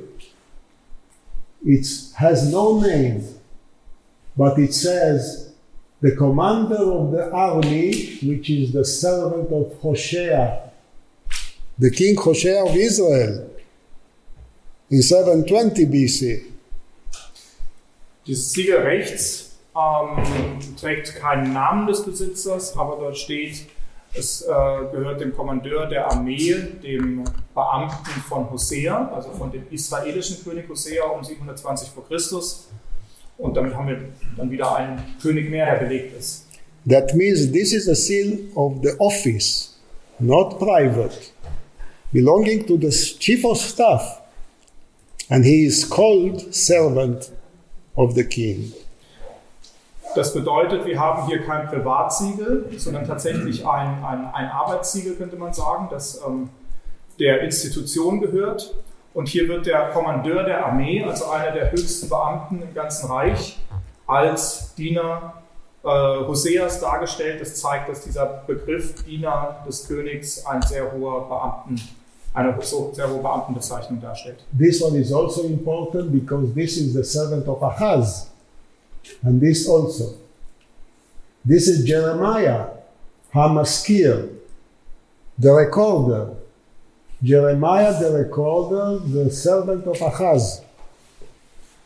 it 1.66 1.86
has 2.16 2.50
no 2.50 2.80
name, 2.80 3.28
but 4.38 4.58
it 4.58 4.74
says 4.74 5.52
the 6.00 6.16
commander 6.16 6.82
of 6.94 7.12
the 7.12 7.30
army, 7.30 8.20
which 8.24 8.50
is 8.50 8.72
the 8.72 8.86
servant 8.86 9.52
of 9.52 9.78
Hoshea, 9.82 10.72
the 11.78 11.92
king 11.92 12.16
Hoshea 12.16 12.62
of 12.62 12.74
Israel, 12.74 13.50
in 14.90 15.02
720 15.02 15.86
BC. 15.88 16.52
Dieses 18.26 18.50
Siegel 18.54 18.82
rechts 18.82 19.53
ähm, 19.76 20.60
trägt 20.80 21.16
keinen 21.16 21.54
Namen 21.54 21.88
des 21.88 22.04
Besitzers, 22.04 22.78
aber 22.78 22.98
dort 22.98 23.18
steht, 23.18 23.66
es 24.16 24.44
äh, 24.44 24.46
gehört 24.48 25.22
dem 25.22 25.34
Kommandeur 25.36 25.88
der 25.88 26.12
Armee, 26.12 26.56
dem 26.84 27.24
Beamten 27.56 28.22
von 28.28 28.50
Hosea, 28.52 29.12
also 29.14 29.32
von 29.32 29.52
dem 29.52 29.66
israelischen 29.72 30.44
König 30.44 30.70
Hosea 30.70 31.04
um 31.06 31.24
720 31.24 31.90
vor 31.90 32.06
Christus. 32.08 32.70
Und 33.38 33.58
damit 33.58 33.74
haben 33.74 33.88
wir 33.88 34.00
dann 34.38 34.52
wieder 34.52 34.76
einen 34.76 35.02
König 35.20 35.50
mehr, 35.50 35.66
der 35.66 35.86
belegt 35.86 36.18
ist. 36.18 36.46
That 36.88 37.16
means 37.16 37.52
this 37.52 37.74
is 37.74 37.88
a 37.88 37.96
seal 37.96 38.40
of 38.56 38.74
the 38.84 38.92
office, 39.00 39.80
not 40.20 40.60
private, 40.60 41.32
belonging 42.12 42.68
to 42.68 42.78
the 42.78 42.90
chief 42.92 43.44
of 43.46 43.58
staff. 43.58 44.22
And 45.30 45.44
he 45.46 45.66
is 45.66 45.90
called 45.90 46.54
servant 46.54 47.32
of 47.96 48.14
the 48.14 48.24
king. 48.24 48.74
Das 50.16 50.34
bedeutet, 50.34 50.86
wir 50.86 51.00
haben 51.00 51.26
hier 51.28 51.44
kein 51.44 51.68
Privatsiegel, 51.68 52.70
sondern 52.78 53.06
tatsächlich 53.08 53.66
ein, 53.66 54.04
ein, 54.04 54.34
ein 54.34 54.50
Arbeitssiegel, 54.50 55.16
könnte 55.16 55.38
man 55.38 55.54
sagen, 55.54 55.88
das 55.90 56.22
ähm, 56.26 56.50
der 57.20 57.42
Institution 57.42 58.22
gehört. 58.22 58.76
Und 59.14 59.28
hier 59.28 59.48
wird 59.48 59.66
der 59.66 59.90
Kommandeur 59.90 60.44
der 60.44 60.66
Armee, 60.66 61.04
also 61.04 61.30
einer 61.30 61.52
der 61.52 61.72
höchsten 61.72 62.10
Beamten 62.10 62.62
im 62.62 62.74
ganzen 62.74 63.12
Reich, 63.12 63.60
als 64.08 64.74
Diener 64.76 65.34
äh, 65.84 65.88
Hoseas 65.88 66.80
dargestellt. 66.80 67.42
Das 67.42 67.56
zeigt, 67.56 67.90
dass 67.90 68.02
dieser 68.02 68.26
Begriff 68.48 69.04
Diener 69.04 69.64
des 69.68 69.88
Königs 69.88 70.46
ein 70.46 70.62
sehr 70.64 70.92
hoher 70.92 71.28
Beamten, 71.28 71.80
eine 72.34 72.56
so 72.62 72.92
sehr 72.94 73.10
hohe 73.10 73.22
Beamtenbezeichnung 73.22 74.02
darstellt. 74.02 74.44
This 74.58 74.82
one 74.82 74.98
is 74.98 75.14
also 75.14 75.44
important 75.44 76.12
because 76.12 76.54
this 76.54 76.78
is 76.78 76.94
the 76.94 77.04
servant 77.04 77.48
of 77.48 77.62
Ahaz. 77.62 78.33
And 79.24 79.42
this 79.42 79.68
also. 79.68 80.16
This 81.46 81.68
is 81.68 81.86
Jeremiah, 81.86 82.68
Hamaskir, 83.34 84.30
the 85.38 85.52
recorder. 85.52 86.36
Jeremiah, 87.22 87.94
the 88.00 88.12
recorder, 88.12 89.00
the 89.00 89.30
servant 89.30 89.88
of 89.88 90.02
Ahaz. 90.02 90.62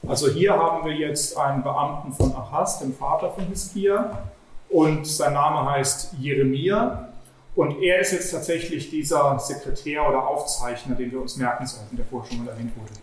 Also 0.08 0.30
hier 0.30 0.54
haben 0.54 0.86
wir 0.86 0.96
jetzt 0.96 1.38
einen 1.38 1.64
Beamten 1.64 2.12
von 2.14 2.34
Ahaz, 2.34 2.80
dem 2.80 2.94
Vater 2.94 3.32
von 3.32 3.46
Hiskia, 3.48 4.30
und 4.70 5.06
sein 5.08 5.34
Name 5.34 5.70
heißt 5.70 6.14
Jeremia. 6.20 7.10
Und 7.56 7.82
er 7.82 8.00
ist 8.00 8.12
jetzt 8.12 8.32
tatsächlich 8.32 8.90
dieser 8.92 9.40
Sekretär 9.40 10.08
oder 10.08 10.28
Aufzeichner, 10.28 10.96
den 10.96 11.12
wir 11.12 11.22
uns 11.22 11.38
merken 11.38 11.66
sollten, 11.66 11.98
der 11.98 12.06
vorher 12.06 12.32
schon 12.32 12.46
mal 12.46 12.52
erwähnt 12.52 12.72
wurde. 12.76 12.94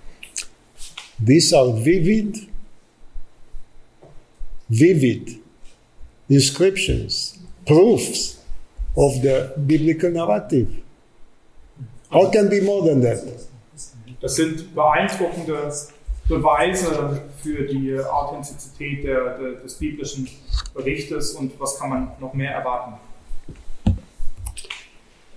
These 1.25 1.57
are 1.57 1.85
vivid, 1.85 2.49
vivid 4.69 5.41
inscriptions, 6.29 7.39
proofs 7.67 8.41
of 8.97 9.23
the 9.23 9.53
biblical 9.67 10.11
narrative. 10.11 10.69
How 12.11 12.31
can 12.31 12.49
be 12.49 12.61
more 12.61 12.83
than 12.83 13.01
that? 13.03 13.23
Das 14.21 14.37
sind 14.37 14.75
beeindruckende 14.75 15.71
Beweise 16.29 17.21
für 17.43 17.67
die 17.67 17.99
Authentizität 17.99 19.05
der, 19.05 19.37
der, 19.39 19.53
des 19.63 19.75
biblischen 19.75 20.29
Berichtes 20.73 21.33
und 21.33 21.53
was 21.61 21.79
kann 21.79 21.91
man 21.91 22.13
noch 22.21 22.33
mehr 22.33 22.53
erwarten. 22.53 22.95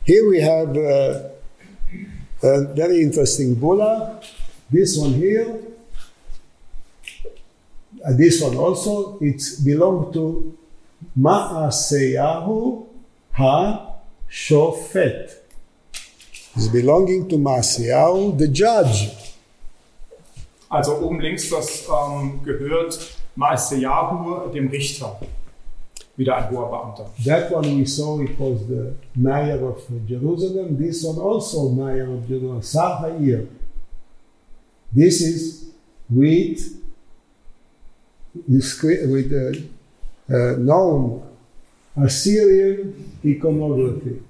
Here 0.06 0.24
we 0.24 0.42
have 0.42 0.78
uh, 0.78 2.48
a 2.48 2.74
very 2.74 3.02
interesting 3.02 3.56
bulla. 3.56 4.22
This 4.72 4.98
one 4.98 5.14
here, 5.14 5.60
Uh, 8.06 8.14
this 8.14 8.42
one 8.42 8.58
also. 8.58 9.18
It 9.20 9.42
belonged 9.64 10.14
to 10.14 10.58
Maaseyahu 11.18 12.86
ha-Shofet. 13.34 15.32
It's 16.56 16.68
belonging 16.68 17.28
to 17.30 17.38
Maaseyahu, 17.38 18.38
the 18.38 18.48
judge. 18.48 19.12
Also 20.70 20.98
oben 21.02 21.20
links, 21.22 21.50
das 21.50 21.88
ähm, 21.88 22.42
gehört 22.44 23.00
Maaseyahu, 23.36 24.50
dem 24.52 24.68
Richter. 24.68 25.20
Wieder 26.18 26.36
ein 26.38 26.50
hoher 26.50 26.70
Beamter. 26.72 27.12
That 27.24 27.52
one 27.52 27.78
we 27.78 27.86
saw, 27.86 28.20
it 28.20 28.40
was 28.40 28.66
the 28.68 28.96
mayor 29.16 29.64
of 29.70 29.88
Jerusalem. 30.08 30.76
This 30.78 31.04
one 31.04 31.20
also 31.20 31.70
mayor 31.70 32.12
of 32.12 32.28
Jerusalem, 32.28 32.62
Sarhair. 32.64 33.48
This 34.92 35.22
is 35.22 35.66
with, 36.10 36.77
with 38.48 39.32
uh, 39.32 40.34
uh, 40.34 40.58
known 40.58 41.24
Assyrian 41.96 42.94
iconography. 43.24 44.22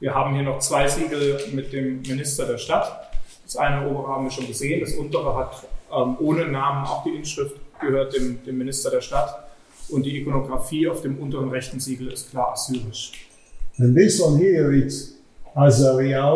Wir 0.00 0.14
haben 0.14 0.34
hier 0.34 0.42
noch 0.42 0.58
zwei 0.58 0.88
Siegel 0.88 1.38
mit 1.52 1.72
dem 1.72 2.02
Minister 2.02 2.44
der 2.46 2.58
Stadt. 2.58 3.12
Das 3.44 3.56
eine 3.56 3.88
obere 3.88 4.08
haben 4.08 4.24
wir 4.24 4.30
schon 4.30 4.48
gesehen, 4.48 4.80
das 4.80 4.94
untere 4.94 5.36
hat 5.36 5.64
ähm, 5.94 6.16
ohne 6.20 6.46
Namen 6.46 6.86
auch 6.86 7.04
die 7.04 7.10
Inschrift 7.10 7.56
gehört 7.80 8.14
dem, 8.14 8.42
dem 8.44 8.58
Minister 8.58 8.90
der 8.90 9.00
Stadt. 9.00 9.48
Und 9.90 10.04
die 10.04 10.18
Ikonografie 10.18 10.88
auf 10.88 11.02
dem 11.02 11.18
unteren 11.18 11.50
rechten 11.50 11.78
Siegel 11.78 12.08
ist 12.12 12.30
klar 12.30 12.52
assyrisch. 12.52 13.12
And 13.78 13.96
this 13.96 14.20
one 14.20 14.38
here, 14.38 14.72
it's 14.72 15.14
Azariah, 15.54 16.34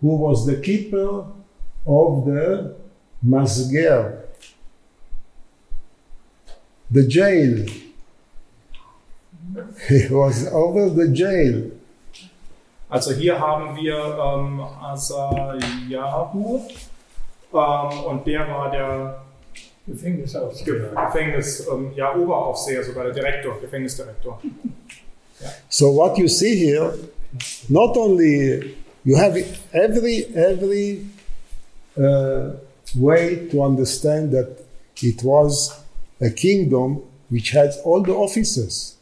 who 0.00 0.28
was 0.28 0.44
the 0.44 0.56
keeper 0.56 1.26
of 1.86 2.26
the 2.26 2.70
Masger, 3.22 4.23
the 6.94 7.06
jail. 7.06 7.66
He 9.88 10.08
was 10.10 10.46
over 10.52 10.88
the 10.88 11.12
jail. 11.12 11.70
Also 12.88 13.12
hier 13.12 13.38
haben 13.38 13.76
wir 13.76 13.96
ähm, 13.96 14.60
Asayahu 14.60 16.62
Ähm, 17.54 18.04
und 18.04 18.26
der 18.26 18.48
war 18.48 18.70
der 18.70 19.22
Gefängnisaufseher. 19.86 20.90
Gefängnis, 20.90 21.66
ähm, 21.72 21.92
ja, 21.94 22.14
Oberaufseher, 22.16 22.82
sogar 22.82 23.04
der 23.04 23.14
Direktor, 23.14 23.60
Gefängnisdirektor. 23.60 24.40
So 25.68 25.94
what 25.94 26.18
you 26.18 26.26
see 26.26 26.56
here, 26.56 26.94
not 27.68 27.96
only 27.96 28.74
you 29.04 29.16
have 29.16 29.36
every 29.72 30.26
every 30.34 31.06
uh, 31.96 32.54
way 32.96 33.48
to 33.50 33.62
understand 33.62 34.32
that 34.32 34.48
it 35.02 35.22
was 35.22 35.83
a 36.20 36.30
kingdom 36.30 37.02
which 37.30 37.50
had 37.50 37.70
all 37.84 38.02
the 38.02 38.12
officers, 38.12 38.96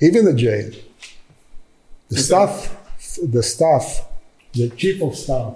even 0.00 0.26
a 0.26 0.34
jail, 0.34 0.70
the 2.08 2.16
staff, 2.16 2.76
the 3.22 3.42
staff, 3.42 4.06
the 4.52 4.68
chief 4.70 5.02
of 5.02 5.14
staff, 5.16 5.54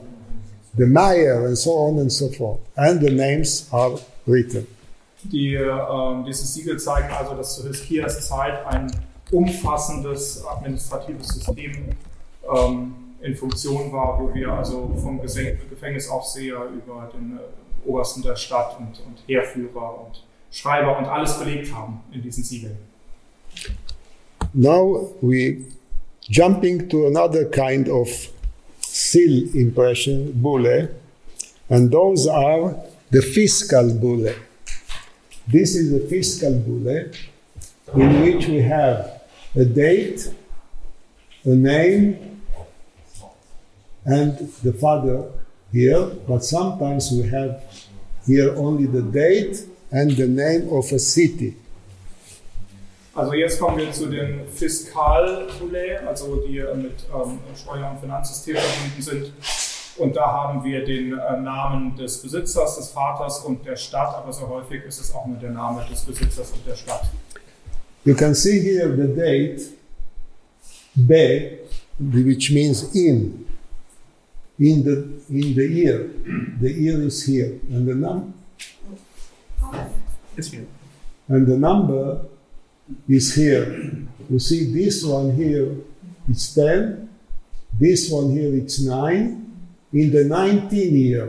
the 0.74 0.86
mayor, 0.86 1.46
and 1.46 1.56
so 1.58 1.72
on 1.72 1.98
and 1.98 2.12
so 2.12 2.28
forth, 2.28 2.60
and 2.76 3.00
the 3.00 3.10
names 3.10 3.68
are 3.72 3.98
written. 4.26 4.66
Die, 5.24 5.54
ähm, 5.54 6.24
dieses 6.24 6.54
Siegel 6.54 6.78
zeigt 6.78 7.12
also, 7.12 7.34
dass 7.34 7.56
zu 7.56 7.68
Hiskias 7.68 8.26
Zeit 8.26 8.64
ein 8.64 8.90
umfassendes 9.30 10.42
administratives 10.46 11.28
System 11.28 11.90
ähm, 12.50 12.94
in 13.20 13.36
Funktion 13.36 13.92
war, 13.92 14.18
wo 14.18 14.32
wir 14.34 14.50
also 14.50 14.90
vom 14.96 15.20
Gefängnisaufseher 15.20 16.64
über 16.74 17.10
den 17.12 17.38
äh, 17.38 17.88
Obersten 17.88 18.22
der 18.22 18.36
Stadt 18.36 18.78
und, 18.78 18.98
und 19.06 19.22
Heerführer 19.26 20.06
und 20.06 20.24
Schreiber 20.50 20.98
und 20.98 21.06
alles 21.06 21.38
belegt 21.38 21.72
haben 21.72 22.00
in 22.12 22.22
diesen 22.22 22.44
Siegeln. 22.44 22.76
Now 24.52 25.14
we 25.20 25.64
jumping 26.22 26.88
to 26.88 27.06
another 27.06 27.44
kind 27.44 27.88
of 27.88 28.08
seal 28.80 29.54
impression, 29.54 30.32
bulle, 30.34 30.88
and 31.68 31.90
those 31.90 32.28
are 32.28 32.74
the 33.10 33.22
fiscal 33.22 33.94
bulle. 33.94 34.34
This 35.46 35.74
is 35.76 35.92
the 35.92 36.00
fiscal 36.08 36.52
bulle 36.52 37.10
in 37.94 38.22
which 38.22 38.48
we 38.48 38.62
have 38.62 39.20
a 39.56 39.64
date, 39.64 40.32
a 41.44 41.54
name, 41.54 42.42
and 44.04 44.38
the 44.62 44.72
father 44.72 45.24
here, 45.72 46.06
but 46.26 46.44
sometimes 46.44 47.10
we 47.12 47.28
have 47.28 47.62
here 48.26 48.54
only 48.56 48.86
the 48.86 49.02
date 49.02 49.66
and 49.90 50.16
the 50.16 50.26
name 50.26 50.68
of 50.70 50.92
a 50.92 50.98
city. 50.98 51.56
Also 53.14 53.34
jetzt 53.34 53.58
kommen 53.58 53.78
wir 53.78 53.92
zu 53.92 54.06
den 54.06 54.46
Fiskalbulle, 54.54 56.06
also 56.06 56.42
die 56.46 56.58
äh, 56.58 56.74
mit 56.74 56.92
ähm, 57.12 57.38
Steuer- 57.56 57.90
und 57.90 58.00
Finanzsystem 58.00 58.56
verbunden 58.56 59.02
sind. 59.02 59.32
Und 59.98 60.16
da 60.16 60.32
haben 60.32 60.64
wir 60.64 60.84
den 60.84 61.12
äh, 61.12 61.40
Namen 61.40 61.96
des 61.96 62.22
Besitzers, 62.22 62.76
des 62.76 62.88
Vaters 62.90 63.40
und 63.40 63.66
der 63.66 63.76
Stadt, 63.76 64.14
aber 64.14 64.32
so 64.32 64.48
häufig 64.48 64.84
ist 64.84 65.00
es 65.00 65.12
auch 65.12 65.26
nur 65.26 65.38
der 65.38 65.50
Name 65.50 65.84
des 65.90 66.02
Besitzers 66.02 66.52
und 66.52 66.64
der 66.66 66.76
Stadt. 66.76 67.10
You 68.04 68.14
can 68.14 68.34
see 68.34 68.60
here 68.60 68.96
the 68.96 69.12
date 69.14 69.60
be, 70.94 71.58
which 71.98 72.50
means 72.52 72.94
in, 72.94 73.44
in 74.58 74.84
the 74.84 75.34
in 75.34 75.54
the 75.54 75.66
year. 75.66 76.10
The 76.60 76.72
year 76.72 77.02
is 77.02 77.26
here, 77.26 77.60
and 77.70 77.86
the 77.86 77.94
num 77.94 78.32
Ist 80.36 80.50
hier. 80.52 80.64
and 81.28 81.46
the 81.48 81.56
number 81.56 82.22
is 83.08 83.34
here. 83.36 83.66
You 84.28 84.38
see 84.38 84.72
this 84.72 85.04
one 85.04 85.32
here, 85.36 85.76
it's 86.28 86.54
ten. 86.54 87.08
This 87.78 88.10
one 88.10 88.30
here, 88.32 88.54
it's 88.56 88.80
nine. 88.80 89.36
In 89.92 90.10
the 90.12 90.24
19 90.24 90.94
year, 90.96 91.28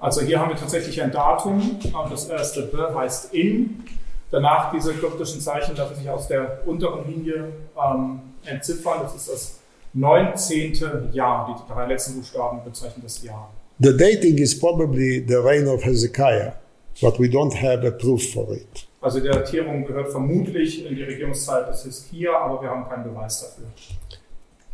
Also 0.00 0.20
hier 0.22 0.38
haben 0.40 0.50
wir 0.50 0.56
tatsächlich 0.56 1.00
ein 1.00 1.10
Datum. 1.12 1.60
Ähm, 1.84 1.92
Das 2.10 2.28
erste 2.28 2.62
B 2.62 2.76
heißt 2.94 3.32
in. 3.34 3.84
Danach 4.30 4.72
diese 4.72 4.92
kryptischen 4.94 5.40
Zeichen 5.40 5.76
lassen 5.76 5.94
sich 5.96 6.08
aus 6.10 6.26
der 6.28 6.62
unteren 6.66 7.06
Linie 7.08 7.52
ähm, 7.76 8.18
entziffern. 8.44 8.98
Das 9.02 9.14
ist 9.14 9.28
das 9.28 9.58
19. 9.94 11.12
Jahr. 11.12 11.46
Die 11.68 11.72
drei 11.72 11.86
letzten 11.86 12.16
Buchstaben 12.16 12.60
bezeichnen 12.64 13.02
das 13.04 13.22
Jahr. 13.22 13.50
the 13.80 13.96
dating 13.96 14.38
is 14.38 14.58
probably 14.58 15.24
the 15.26 15.34
reign 15.36 15.66
of 15.68 15.84
Hezekiah, 15.84 16.52
but 17.02 17.18
we 17.18 17.28
don't 17.28 17.54
have 17.54 17.84
a 17.84 17.90
proof 17.90 18.32
for 18.32 18.52
it. 18.54 18.86
Also 19.00 19.20
die 19.20 19.28
Datierung 19.28 19.84
gehört 19.84 20.10
vermutlich 20.10 20.86
in 20.86 20.94
die 20.96 21.02
Regierungszeit 21.02 21.68
des 21.68 21.84
Hiskia, 21.84 22.32
aber 22.38 22.62
wir 22.62 22.70
haben 22.70 22.88
keinen 22.88 23.04
Beweis 23.04 23.40
dafür. 23.40 23.66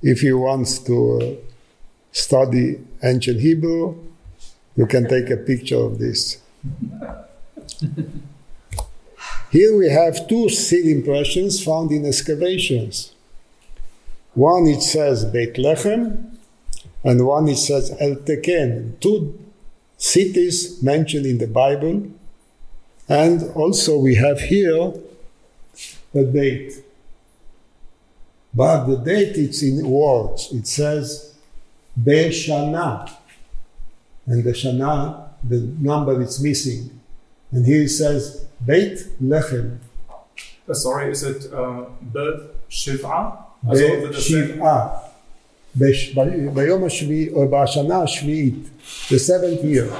If 0.02 0.22
you 0.22 0.40
want 0.40 0.84
to 0.86 1.18
uh, 1.18 1.36
study 2.12 2.78
ancient 3.02 3.40
Hebrew, 3.40 3.94
you 4.76 4.86
can 4.86 5.08
take 5.08 5.30
a 5.32 5.36
picture 5.36 5.80
of 5.80 5.98
this. 5.98 6.40
Here 9.50 9.76
we 9.76 9.90
have 9.90 10.28
two 10.28 10.48
seal 10.48 10.86
impressions 10.86 11.60
found 11.60 11.90
in 11.90 12.06
excavations. 12.06 13.12
One 14.34 14.68
it 14.68 14.80
says 14.80 15.24
Beit 15.24 15.56
Lechem, 15.56 16.36
and 17.02 17.26
one 17.26 17.48
it 17.48 17.56
says 17.56 17.90
El 17.98 18.14
Teken, 18.16 19.00
two 19.00 19.39
cities 20.00 20.82
mentioned 20.82 21.26
in 21.26 21.38
the 21.38 21.46
Bible. 21.46 22.10
And 23.08 23.42
also, 23.54 23.98
we 23.98 24.16
have 24.16 24.40
here 24.40 24.94
a 26.14 26.24
date. 26.24 26.72
But 28.52 28.86
the 28.86 28.96
date 28.96 29.36
it's 29.36 29.62
in 29.62 29.88
words. 29.88 30.52
It 30.52 30.66
says 30.66 31.34
Beshana. 32.00 33.12
And 34.26 34.42
the 34.42 34.52
Shana, 34.52 35.28
the 35.44 35.60
number 35.80 36.20
is 36.22 36.42
missing. 36.42 37.00
And 37.52 37.66
here 37.66 37.82
it 37.82 37.90
says 37.90 38.46
Beit 38.64 38.98
Lechem. 39.22 39.78
Uh, 40.68 40.74
sorry, 40.74 41.10
is 41.10 41.22
it 41.22 41.52
uh, 41.52 41.84
Be 42.12 42.48
Shiva. 42.68 43.44
בש- 45.77 46.17
ב- 46.17 46.53
ביום 46.53 46.83
השביעי, 46.83 47.29
או 47.29 47.47
בשנה 47.51 48.03
השביעית, 48.03 48.53
the 49.09 49.17
seventh 49.19 49.63
year. 49.63 49.91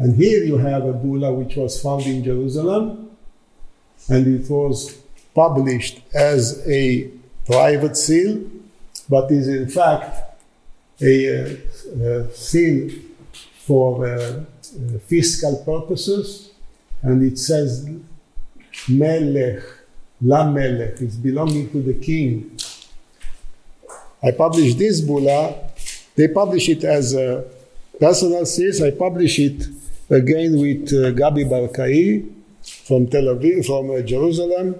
And 0.00 0.14
here 0.16 0.44
you 0.44 0.56
have 0.58 0.84
a 0.84 0.92
bula 0.92 1.32
which 1.34 1.56
was 1.56 1.80
found 1.82 2.04
in 2.06 2.22
Jerusalem, 2.22 2.84
and 4.08 4.22
it 4.38 4.48
was 4.48 4.76
published 5.34 5.96
as 6.14 6.42
a 6.80 7.08
private 7.46 7.96
seal, 7.96 8.32
but 9.08 9.24
is 9.32 9.48
in 9.48 9.68
fact 9.68 10.12
a, 11.02 11.14
uh, 11.28 11.44
uh, 12.04 12.28
seal 12.32 12.90
for 13.66 14.06
uh, 14.06 14.10
uh, 14.10 14.98
fiscal 15.12 15.54
purposes, 15.72 16.50
and 17.02 17.16
it 17.30 17.36
says 17.38 17.70
Melech, 18.88 19.62
La 20.22 20.48
Melech, 20.50 21.00
it's 21.00 21.16
belonging 21.16 21.70
to 21.70 21.82
the 21.82 21.94
king. 21.94 22.51
I 24.23 24.31
published 24.31 24.77
this 24.77 25.01
bula. 25.01 25.53
They 26.15 26.27
publish 26.29 26.69
it 26.69 26.83
as 26.83 27.13
a 27.13 27.43
personal 27.99 28.45
series. 28.45 28.81
I 28.81 28.91
publish 28.91 29.39
it 29.39 29.67
again 30.09 30.59
with 30.59 30.87
uh, 30.93 31.11
Gabi 31.11 31.43
Barkai 31.45 32.29
from 32.87 33.07
Tel 33.07 33.23
Aviv, 33.35 33.65
from 33.65 33.91
uh, 33.91 34.01
Jerusalem, 34.01 34.75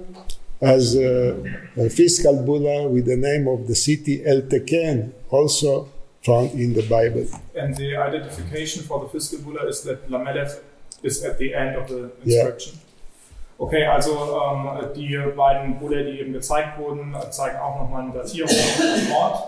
as 0.62 0.96
uh, 0.96 1.36
a 1.78 1.90
fiscal 1.90 2.42
bula 2.44 2.88
with 2.88 3.06
the 3.06 3.18
name 3.18 3.48
of 3.48 3.68
the 3.68 3.76
city 3.76 4.26
El 4.26 4.44
Teken, 4.44 5.12
also 5.30 5.90
found 6.22 6.52
in 6.52 6.74
the 6.74 6.84
Bible. 6.84 7.28
And 7.56 7.76
the 7.76 7.98
identification 7.98 8.84
for 8.84 9.02
the 9.02 9.10
fiscal 9.10 9.40
bulla 9.40 9.68
is 9.68 9.82
that 9.84 10.10
Lamelech 10.10 10.58
is 11.04 11.22
at 11.24 11.38
the 11.38 11.54
end 11.54 11.76
of 11.76 11.90
the 11.90 12.12
Yeah. 12.24 12.50
Okay, 13.58 13.86
also 13.86 14.12
ähm, 14.12 14.94
die 14.96 15.18
beiden 15.36 15.80
Bulle, 15.80 16.04
die 16.04 16.20
eben 16.20 16.34
gezeigt 16.34 16.78
wurden, 16.80 17.16
zeigen 17.30 17.58
auch 17.58 17.82
nochmal 17.82 18.04
eine 18.04 18.14
Datierung 18.14 18.50
des 18.50 19.12
Ort. 19.16 19.44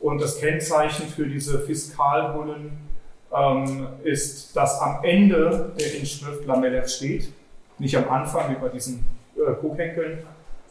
Und 0.00 0.20
das 0.20 0.38
Kennzeichen 0.38 1.06
für 1.06 1.26
diese 1.26 1.60
Fiskalbullen 1.60 2.72
ähm, 3.34 3.86
ist, 4.02 4.54
dass 4.54 4.80
am 4.80 4.98
Ende 5.02 5.72
der 5.78 5.94
Inschrift 5.94 6.44
Lamelech 6.46 6.88
steht, 6.88 7.32
nicht 7.78 7.96
am 7.96 8.08
Anfang 8.08 8.50
wie 8.50 8.60
bei 8.60 8.68
diesen 8.68 9.04
äh, 9.36 9.52
Kuhhenkeln. 9.54 10.18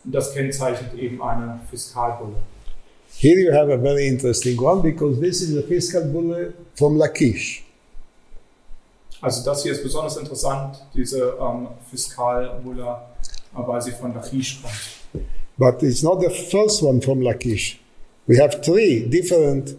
Und 0.03 0.13
das 0.13 0.33
kennzeichnet 0.33 0.93
eben 0.95 1.21
eine 1.21 1.59
Fiskalbulle. 1.69 2.35
Here 3.15 3.39
you 3.39 3.53
have 3.53 3.71
a 3.71 3.77
very 3.77 4.07
interesting 4.07 4.59
one 4.59 4.81
because 4.81 5.19
this 5.19 5.41
is 5.41 5.57
a 5.57 5.61
fiscal 5.61 6.03
bulla 6.03 6.51
from 6.75 6.97
Lachish. 6.97 7.62
Also 9.23 9.41
das 9.45 9.63
hier 9.63 9.71
ist 9.71 9.81
besonders 9.81 10.17
interessant, 10.17 10.85
diese 10.93 11.37
ähm, 11.39 11.69
Fiskalbulle, 11.89 12.83
äh, 12.83 13.57
weil 13.67 13.81
sie 13.81 13.91
von 13.91 14.13
Lachish 14.13 14.61
kommt. 14.61 15.25
But 15.57 15.81
it's 15.81 16.03
not 16.03 16.21
the 16.21 16.29
first 16.29 16.83
one 16.83 17.01
from 17.01 17.21
Lachish. 17.21 17.79
We 18.27 18.37
have 18.41 18.59
three 18.61 19.07
different 19.07 19.77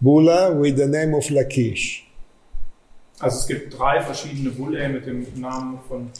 bulla 0.00 0.50
with 0.58 0.76
the 0.78 0.86
name 0.86 1.14
of 1.14 1.28
Lachish. 1.28 2.10
Also 3.20 3.38
es 3.38 3.46
gibt 3.46 3.78
drei 3.78 4.00
verschiedene 4.00 4.50
Bulle 4.50 4.88
mit 4.88 5.06
dem 5.06 5.26
Namen 5.36 5.78
von 5.86 6.10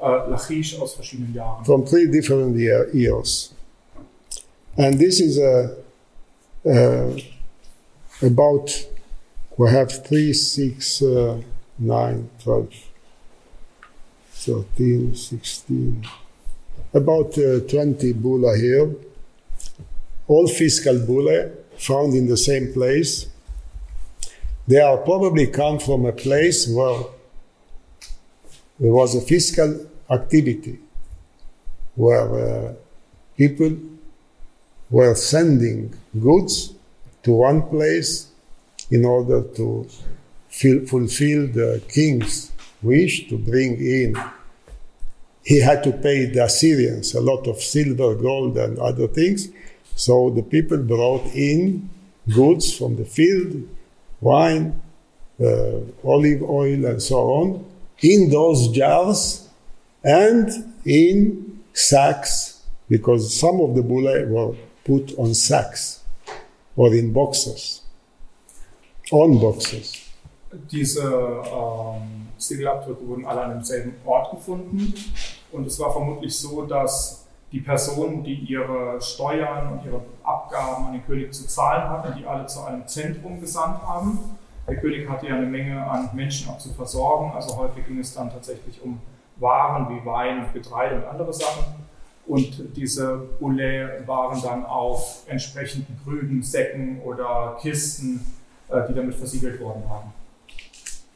äh, 0.00 0.30
Lachish 0.30 0.76
aus 0.80 0.94
verschiedenen 0.94 1.32
Jahren. 1.34 1.64
from 1.64 1.86
three 1.86 2.08
different 2.08 2.56
year, 2.56 2.92
years. 2.92 3.54
And 4.76 4.98
this 4.98 5.20
is 5.20 5.38
a, 5.38 5.70
uh, 6.64 7.16
about 8.22 8.70
we 9.56 9.68
have 9.70 10.02
3, 10.08 10.32
6, 10.32 11.02
uh, 11.02 11.42
9, 11.78 12.30
12, 12.42 12.74
13, 14.32 15.14
16, 15.14 16.06
about 16.94 17.38
uh, 17.38 17.60
20 17.60 18.12
bulla 18.14 18.56
here, 18.56 18.94
all 20.26 20.48
fiscal 20.48 20.98
bulla 20.98 21.50
found 21.76 22.14
in 22.14 22.26
the 22.26 22.36
same 22.36 22.72
place. 22.72 23.26
They 24.66 24.80
are 24.80 24.98
probably 24.98 25.46
come 25.46 25.78
from 25.78 26.04
a 26.04 26.12
place 26.12 26.68
where 26.68 27.04
there 28.78 28.92
was 28.92 29.14
a 29.14 29.20
fiscal 29.20 29.86
activity, 30.10 30.78
where 31.94 32.68
uh, 32.68 32.74
people 33.36 33.76
were 34.90 35.14
sending 35.14 35.94
goods 36.20 36.74
to 37.22 37.32
one 37.32 37.62
place 37.62 38.28
in 38.90 39.04
order 39.04 39.42
to 39.42 39.86
fulfill 40.48 41.46
the 41.48 41.82
king's 41.88 42.52
wish 42.82 43.28
to 43.28 43.38
bring 43.38 43.76
in. 43.78 44.16
He 45.44 45.60
had 45.60 45.82
to 45.84 45.92
pay 45.92 46.26
the 46.26 46.44
Assyrians 46.44 47.14
a 47.14 47.20
lot 47.20 47.46
of 47.46 47.60
silver, 47.60 48.14
gold, 48.14 48.58
and 48.58 48.78
other 48.78 49.08
things. 49.08 49.48
So 49.94 50.30
the 50.30 50.42
people 50.42 50.78
brought 50.78 51.26
in 51.34 51.90
goods 52.32 52.76
from 52.76 52.96
the 52.96 53.04
field, 53.04 53.68
wine, 54.20 54.80
uh, 55.40 55.80
olive 56.04 56.42
oil, 56.42 56.84
and 56.84 57.02
so 57.02 57.16
on, 57.16 57.64
in 58.00 58.30
those 58.30 58.68
jars 58.68 59.48
and 60.04 60.50
in 60.84 61.60
sacks, 61.72 62.62
because 62.88 63.34
some 63.34 63.60
of 63.60 63.74
the 63.74 63.82
bulla 63.82 64.26
were 64.26 64.54
put 64.84 65.16
on 65.18 65.34
sacks 65.34 66.02
or 66.76 66.94
in 66.94 67.12
boxes, 67.12 67.82
on 69.10 69.38
boxes. 69.38 70.07
Diese 70.70 71.02
ähm, 71.02 72.28
Siegelabdrücke 72.38 73.06
wurden 73.06 73.26
alle 73.26 73.42
an 73.42 73.50
demselben 73.50 73.94
Ort 74.06 74.30
gefunden 74.30 74.94
und 75.52 75.66
es 75.66 75.78
war 75.78 75.92
vermutlich 75.92 76.36
so, 76.36 76.62
dass 76.62 77.26
die 77.52 77.60
Personen, 77.60 78.22
die 78.24 78.34
ihre 78.34 79.00
Steuern 79.00 79.72
und 79.72 79.84
ihre 79.84 80.02
Abgaben 80.22 80.86
an 80.86 80.92
den 80.92 81.04
König 81.06 81.32
zu 81.32 81.46
zahlen 81.46 81.88
hatten, 81.88 82.18
die 82.18 82.26
alle 82.26 82.46
zu 82.46 82.62
einem 82.62 82.86
Zentrum 82.86 83.40
gesandt 83.40 83.82
haben. 83.82 84.18
Der 84.66 84.76
König 84.76 85.08
hatte 85.08 85.26
ja 85.26 85.36
eine 85.36 85.46
Menge 85.46 85.82
an 85.82 86.10
Menschen 86.12 86.50
auch 86.50 86.58
zu 86.58 86.72
versorgen, 86.74 87.32
also 87.34 87.56
häufig 87.56 87.86
ging 87.86 87.98
es 87.98 88.14
dann 88.14 88.30
tatsächlich 88.30 88.82
um 88.82 89.00
Waren 89.36 89.88
wie 89.88 90.04
Wein 90.04 90.44
und 90.44 90.52
Getreide 90.52 90.96
und 90.96 91.04
andere 91.04 91.32
Sachen. 91.32 91.64
Und 92.26 92.76
diese 92.76 93.16
Boulets 93.40 94.06
waren 94.06 94.42
dann 94.42 94.66
auf 94.66 95.22
entsprechenden 95.26 95.98
Krügen, 96.04 96.42
Säcken 96.42 97.00
oder 97.00 97.56
Kisten, 97.60 98.26
äh, 98.68 98.86
die 98.86 98.94
damit 98.94 99.14
versiegelt 99.14 99.58
worden 99.60 99.82
waren. 99.88 100.12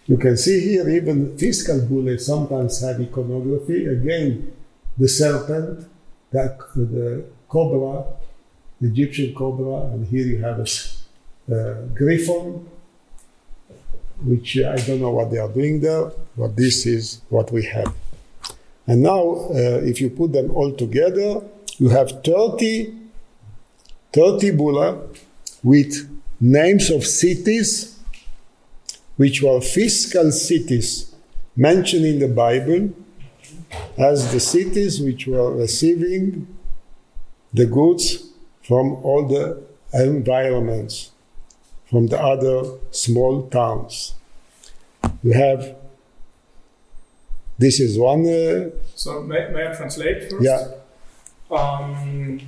You 0.07 0.17
can 0.17 0.37
see 0.37 0.61
here 0.61 0.89
even 0.89 1.39
fiscal 1.39 1.81
bullets 1.87 2.27
sometimes 2.27 2.81
have 2.81 3.01
iconography. 3.01 3.87
Again, 3.87 4.53
the 4.99 5.09
serpent, 5.09 5.87
the, 6.31 6.59
the 6.75 7.25
cobra, 7.49 8.05
Egyptian 8.81 9.35
cobra, 9.35 9.93
and 9.93 10.07
here 10.09 10.27
you 10.27 10.43
have 10.43 10.59
a 10.59 11.55
uh, 11.55 11.87
griffon, 11.95 12.69
which 14.25 14.59
I 14.59 14.77
don't 14.77 15.01
know 15.01 15.11
what 15.11 15.31
they 15.31 15.39
are 15.39 15.49
doing 15.49 15.81
there, 15.81 16.11
but 16.37 16.57
this 16.57 16.85
is 16.87 17.23
what 17.29 17.53
we 17.53 17.65
have. 17.67 17.95
And 18.87 19.03
now, 19.03 19.21
uh, 19.51 19.81
if 19.85 20.01
you 20.01 20.11
put 20.11 20.33
them 20.33 20.51
all 20.51 20.73
together, 20.73 21.43
you 21.79 21.89
have 21.91 22.25
30, 22.25 22.93
30 24.13 24.51
bulla 24.51 25.01
with 25.63 26.09
names 26.41 26.91
of 26.91 27.07
cities 27.07 27.99
which 29.17 29.43
were 29.43 29.61
fiscal 29.61 30.31
cities 30.33 31.15
mentioned 31.57 32.05
in 32.05 32.19
the 32.19 32.29
Bible 32.29 32.91
as 33.99 34.33
the 34.33 34.41
cities 34.41 35.01
which 35.01 35.27
were 35.27 35.55
receiving 35.55 36.47
the 37.53 37.67
goods 37.67 38.31
from 38.63 38.93
all 39.05 39.27
the 39.29 39.63
environments, 39.93 41.11
from 41.91 42.07
the 42.07 42.19
other 42.21 42.79
small 42.91 43.49
towns. 43.49 44.15
You 45.23 45.33
have 45.33 45.77
this 47.59 47.79
is 47.81 47.99
one. 47.99 48.27
Uh, 48.27 48.71
So, 48.95 49.23
may, 49.23 49.49
may 49.53 49.69
I 49.69 49.75
translate 49.75 50.31
first? 50.31 50.43
yeah, 50.43 50.69
Ähm, 51.51 52.41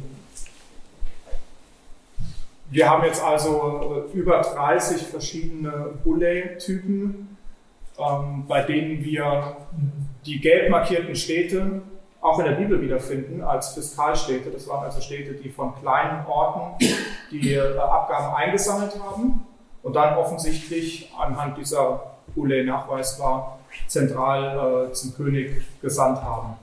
wir 2.75 2.91
haben 2.91 3.05
jetzt 3.05 3.23
also 3.23 4.07
äh, 4.13 4.19
über 4.19 4.41
30 4.41 5.03
verschiedene 5.03 5.91
Bulle-Typen, 6.03 7.37
ähm, 7.99 8.45
bei 8.49 8.63
denen 8.63 9.05
wir 9.05 9.57
die 10.27 10.41
gelb 10.41 10.71
markierten 10.71 11.15
Städte 11.15 11.83
auch 12.21 12.39
in 12.39 12.47
der 12.47 12.53
Bibel 12.53 12.81
wiederfinden 12.81 13.43
als 13.43 13.75
Fiskalstädte. 13.75 14.51
Das 14.51 14.67
waren 14.67 14.85
also 14.85 15.01
Städte, 15.01 15.35
die 15.35 15.51
von 15.51 15.75
kleinen 15.81 16.27
Orten 16.27 16.85
die 17.31 17.53
äh, 17.53 17.79
Abgaben 17.79 18.35
eingesammelt 18.35 18.99
haben 19.01 19.47
und 19.83 19.95
dann 19.95 20.17
offensichtlich 20.17 21.13
anhand 21.17 21.59
dieser 21.59 22.17
Bulle 22.35 22.65
nachweisbar 22.65 23.61
zentral 23.87 24.89
äh, 24.89 24.93
zum 24.93 25.15
König 25.15 25.63
gesandt 25.81 26.23
haben. 26.23 26.57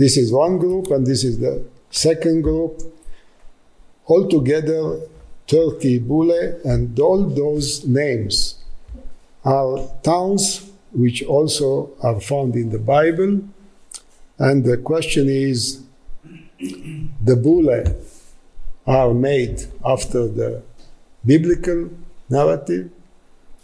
this 0.00 0.16
is 0.16 0.32
one 0.32 0.58
group, 0.58 0.90
and 0.90 1.06
this 1.06 1.24
is 1.24 1.38
the 1.38 1.62
second 1.90 2.42
group. 2.42 2.82
Altogether, 4.10 5.00
Turkey, 5.46 6.00
Bule, 6.00 6.60
and 6.64 6.98
all 6.98 7.22
those 7.24 7.86
names 7.86 8.56
are 9.44 9.88
towns 10.02 10.68
which 10.92 11.22
also 11.22 11.92
are 12.02 12.20
found 12.20 12.56
in 12.56 12.70
the 12.70 12.78
Bible. 12.78 13.40
And 14.38 14.64
the 14.64 14.78
question 14.78 15.28
is 15.28 15.82
the 17.22 17.36
Bule 17.36 17.84
are 18.86 19.14
made 19.14 19.66
after 19.84 20.26
the 20.26 20.62
biblical 21.24 21.90
narrative, 22.28 22.90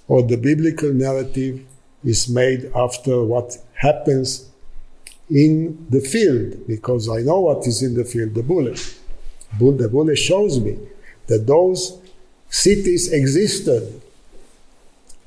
or 0.07 0.23
the 0.23 0.37
biblical 0.37 0.93
narrative 0.93 1.65
is 2.05 2.29
made 2.29 2.71
after 2.75 3.25
what 3.25 3.59
happens 3.75 4.49
in 5.29 5.87
the 5.91 6.01
field, 6.01 6.69
because 6.69 7.09
I 7.09 7.23
know 7.23 7.41
what 7.41 7.67
is 7.67 7.83
in 7.83 7.95
the 7.95 8.05
field, 8.05 8.35
the 8.35 8.45
bullet. 8.45 8.79
The 9.59 9.89
bullet 9.89 10.17
shows 10.17 10.61
me 10.61 10.79
that 11.27 11.47
those 11.47 11.99
cities 12.49 13.13
existed 13.13 14.01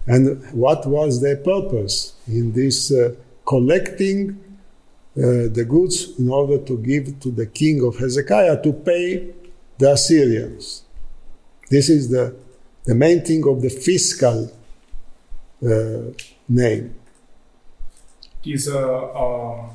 and 0.08 0.44
what 0.54 0.86
was 0.86 1.22
their 1.22 1.38
purpose 1.38 2.16
in 2.28 2.54
this 2.54 2.92
uh, 2.92 3.16
collecting 3.46 4.40
uh, 5.18 5.50
the 5.52 5.66
goods 5.68 6.18
in 6.18 6.30
order 6.30 6.58
to 6.58 6.78
give 6.78 7.20
to 7.20 7.32
the 7.32 7.46
king 7.46 7.84
of 7.84 7.98
Hezekiah 7.98 8.62
to 8.64 8.74
pay 8.74 9.34
the 9.78 9.92
Assyrians. 9.92 10.84
This 11.70 11.90
is 11.90 12.10
the, 12.10 12.36
the 12.86 12.96
main 12.96 13.24
thing 13.24 13.44
of 13.48 13.62
the 13.62 13.70
fiscal 13.70 14.52
uh, 15.64 16.14
name. 16.48 16.96
Diese 18.44 18.72
ähm, 18.72 19.70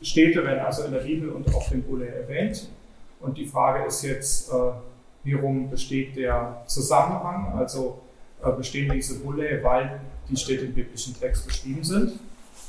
Städte 0.00 0.42
werden 0.42 0.60
also 0.60 0.84
in 0.84 0.92
der 0.92 1.00
Bibel 1.00 1.28
und 1.28 1.54
auf 1.54 1.68
dem 1.68 1.82
Bulle 1.82 2.06
erwähnt. 2.06 2.68
Und 3.24 3.38
die 3.38 3.46
Frage 3.46 3.86
ist 3.86 4.02
jetzt, 4.02 4.50
äh, 4.50 4.54
wie 5.22 5.32
rum 5.32 5.70
besteht 5.70 6.16
der 6.16 6.62
Zusammenhang? 6.66 7.54
Also 7.56 8.02
äh, 8.44 8.52
bestehen 8.52 8.92
diese 8.92 9.18
Bulle, 9.20 9.62
weil 9.62 10.00
die 10.28 10.36
Städte 10.36 10.66
im 10.66 10.74
biblischen 10.74 11.18
Text 11.18 11.46
beschrieben 11.46 11.82
sind? 11.82 12.20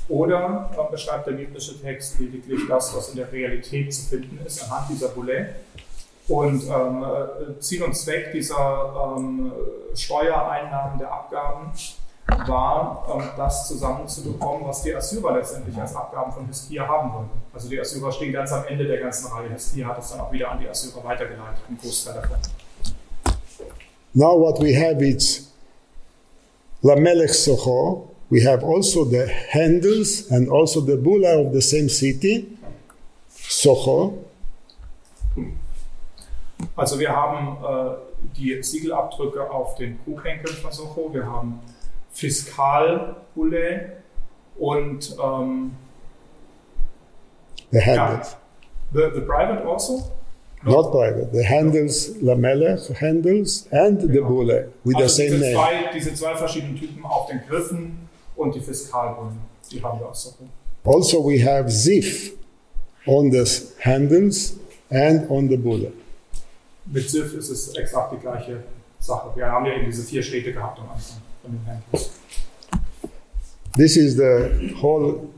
Oder 0.07 0.69
äh, 0.77 0.91
beschreibt 0.91 1.27
der 1.27 1.33
biblische 1.33 1.79
Text 1.81 2.19
lediglich 2.19 2.61
das, 2.69 2.95
was 2.95 3.09
in 3.09 3.17
der 3.17 3.31
Realität 3.31 3.93
zu 3.93 4.05
finden 4.07 4.39
ist, 4.45 4.63
anhand 4.63 4.89
dieser 4.89 5.09
Bulle? 5.09 5.55
Und 6.27 6.63
ähm, 6.63 7.03
äh, 7.03 7.59
Ziel 7.59 7.83
und 7.83 7.95
Zweck 7.95 8.31
dieser 8.31 9.15
ähm, 9.17 9.51
Steuereinnahmen 9.93 10.97
der 10.99 11.11
Abgaben 11.11 11.71
war, 12.27 13.05
ähm, 13.13 13.29
das 13.37 13.67
zusammenzubekommen, 13.67 14.67
was 14.67 14.81
die 14.81 14.95
Assyrer 14.95 15.37
letztendlich 15.37 15.77
als 15.77 15.95
Abgaben 15.95 16.31
von 16.31 16.47
Hiskia 16.47 16.87
haben 16.87 17.13
wollten. 17.13 17.29
Also 17.53 17.69
die 17.69 17.79
Assyrer 17.79 18.11
stehen 18.11 18.33
ganz 18.33 18.51
am 18.51 18.65
Ende 18.65 18.85
der 18.85 18.99
ganzen 18.99 19.31
Reihe. 19.31 19.49
Hiskia 19.49 19.87
hat 19.87 19.99
es 19.99 20.11
dann 20.11 20.21
auch 20.21 20.31
wieder 20.31 20.51
an 20.51 20.59
die 20.59 20.67
Assyrer 20.67 21.03
weitergeleitet, 21.03 21.59
einen 21.67 21.77
Großteil 21.77 22.15
davon. 22.15 22.37
Now 24.13 24.39
what 24.39 24.59
we 24.61 24.73
have 24.73 25.03
is 25.03 25.51
Lamelech 26.81 27.33
Sochor. 27.33 28.09
We 28.29 28.41
have 28.41 28.63
also 28.63 29.05
the 29.05 29.27
handles 29.51 30.31
and 30.31 30.49
also 30.49 30.81
the 30.81 30.95
bulla 30.97 31.37
of 31.37 31.53
the 31.53 31.61
same 31.61 31.89
city, 31.89 32.57
Sochor. 33.29 34.13
Also 36.75 36.99
wir 36.99 37.09
haben 37.09 37.57
äh, 37.63 37.95
die 38.35 38.63
Siegelabdrücke 38.63 39.49
auf 39.49 39.75
den 39.75 39.99
Krughenkeln 40.03 40.55
von 40.55 40.71
Socho, 40.71 41.13
wir 41.13 41.25
haben 41.25 41.59
Fiskalbulle 42.15 43.91
und 44.57 45.15
ähm, 45.23 45.71
The 47.71 47.77
ja, 47.79 47.85
handles. 48.07 48.35
the, 48.93 49.01
the 49.13 49.21
private 49.21 49.65
also. 49.67 50.11
Not 50.63 50.91
private. 50.91 51.31
The 51.31 51.43
handles, 51.43 52.15
Lamelech 52.21 52.89
handles, 52.99 53.67
and 53.71 54.01
the 54.01 54.07
Genau. 54.07 54.27
bulle 54.29 54.71
with 54.83 54.95
also 54.95 55.07
the 55.07 55.13
same 55.13 55.29
diese, 55.31 55.41
name. 55.41 55.53
zwei, 55.53 55.91
diese 55.93 56.13
zwei 56.15 56.35
verschiedenen 56.35 56.75
Typen 56.75 57.05
auf 57.05 57.27
den 57.27 57.41
Griffen 57.47 58.07
und 58.35 58.55
die 58.55 58.61
Fiskalbullen, 58.61 59.37
die 59.71 59.83
haben 59.83 59.99
wir 59.99 60.07
auch 60.07 60.15
so. 60.15 60.33
Also, 60.83 61.23
we 61.23 61.39
have 61.43 61.69
Zif 61.69 62.33
on 63.05 63.31
the 63.31 63.43
handles 63.83 64.55
and 64.89 65.29
on 65.29 65.49
the 65.49 65.57
bulle. 65.57 65.91
Mit 66.85 67.09
SIF 67.09 67.33
ist 67.35 67.49
es 67.49 67.75
exakt 67.75 68.13
die 68.13 68.17
gleiche 68.19 68.63
Sache. 68.99 69.31
Wir 69.35 69.45
haben 69.51 69.65
ja 69.65 69.73
eben 69.73 69.85
diese 69.85 70.03
vier 70.03 70.23
Städte 70.23 70.53
gehabt 70.53 70.79
am 70.79 70.89
Anfang. 70.89 71.17
This 73.75 73.97
is 73.97 74.15
the 74.15 74.73
whole 74.77 75.29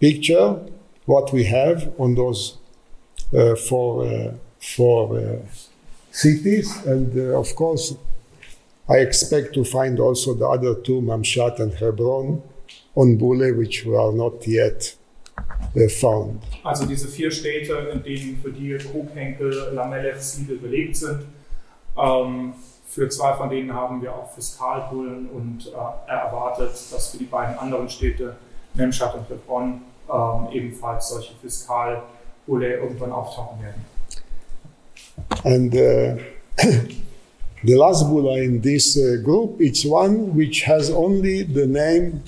picture, 0.00 0.58
what 1.06 1.32
we 1.32 1.44
have 1.44 1.92
on 1.98 2.14
those 2.14 2.58
uh, 3.32 3.54
four, 3.54 4.06
uh, 4.06 4.34
four 4.58 5.18
uh, 5.18 5.36
cities. 6.10 6.84
And 6.86 7.16
uh, 7.16 7.38
of 7.38 7.54
course, 7.54 7.94
I 8.88 8.98
expect 8.98 9.54
to 9.54 9.64
find 9.64 9.98
also 10.00 10.34
the 10.34 10.46
other 10.46 10.74
two, 10.74 11.00
Mamshat 11.00 11.60
and 11.60 11.72
Hebron, 11.72 12.42
on 12.94 13.16
Bule, 13.16 13.54
which 13.54 13.84
were 13.84 14.12
not 14.12 14.46
yet 14.46 14.96
uh, 15.38 15.88
found. 15.88 16.42
Also 16.62 16.86
diese 16.86 17.08
vier 17.08 17.30
Städte, 17.30 17.74
in 17.92 18.02
denen 18.02 18.38
für 18.42 18.50
die 18.50 18.76
Kobhenkel, 18.76 19.70
Lamelech, 19.72 20.20
Siegel 20.20 20.58
belegt 20.58 20.96
sind. 20.96 21.20
Ähm, 21.96 22.54
für 22.94 23.08
zwei 23.08 23.34
von 23.34 23.50
denen 23.50 23.74
haben 23.74 24.00
wir 24.00 24.14
auch 24.14 24.30
Fiskalbullen 24.32 25.28
und 25.30 25.66
äh, 25.66 26.10
erwartet, 26.10 26.70
dass 26.92 27.08
für 27.08 27.18
die 27.18 27.24
beiden 27.24 27.58
anderen 27.58 27.88
Städte, 27.88 28.36
Memschat 28.74 29.14
und 29.16 29.28
Hebron, 29.28 29.80
ähm, 30.08 30.48
ebenfalls 30.52 31.08
solche 31.08 31.32
Fiskalbulle 31.42 32.76
irgendwann 32.76 33.10
auftauchen 33.10 33.58
werden. 33.62 33.84
And 35.42 35.74
uh, 35.74 36.22
the 37.64 37.74
last 37.74 38.08
Bula 38.08 38.38
in 38.38 38.62
this 38.62 38.96
uh, 38.96 39.20
group, 39.24 39.60
it's 39.60 39.84
one 39.84 40.36
which 40.36 40.64
has 40.68 40.88
only 40.90 41.42
the 41.42 41.66
name 41.66 42.22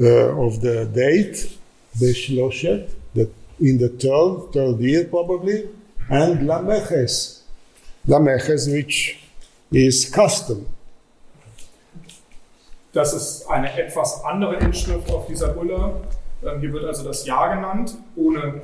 uh, 0.00 0.34
of 0.38 0.60
the 0.62 0.86
date, 0.86 1.58
the 1.98 2.14
Shloshet, 2.14 2.88
the, 3.14 3.28
in 3.60 3.78
the 3.78 3.90
third, 3.90 4.52
third 4.54 4.80
year 4.80 5.04
probably, 5.04 5.68
and 6.08 6.46
Lameches. 6.48 7.42
Lameches, 8.06 8.72
which 8.72 9.19
is 9.70 10.10
custom. 10.10 10.66
Das 12.92 13.12
ist 13.12 13.48
eine 13.48 13.72
etwas 13.72 14.24
andere 14.24 14.56
Inschrift 14.56 15.10
auf 15.12 15.26
dieser 15.26 15.48
Bulle. 15.48 15.94
Ähm, 16.44 16.60
hier 16.60 16.72
wird 16.72 16.84
also 16.84 17.04
das 17.04 17.24
Jahr 17.24 17.54
genannt, 17.54 17.96
ohne 18.16 18.62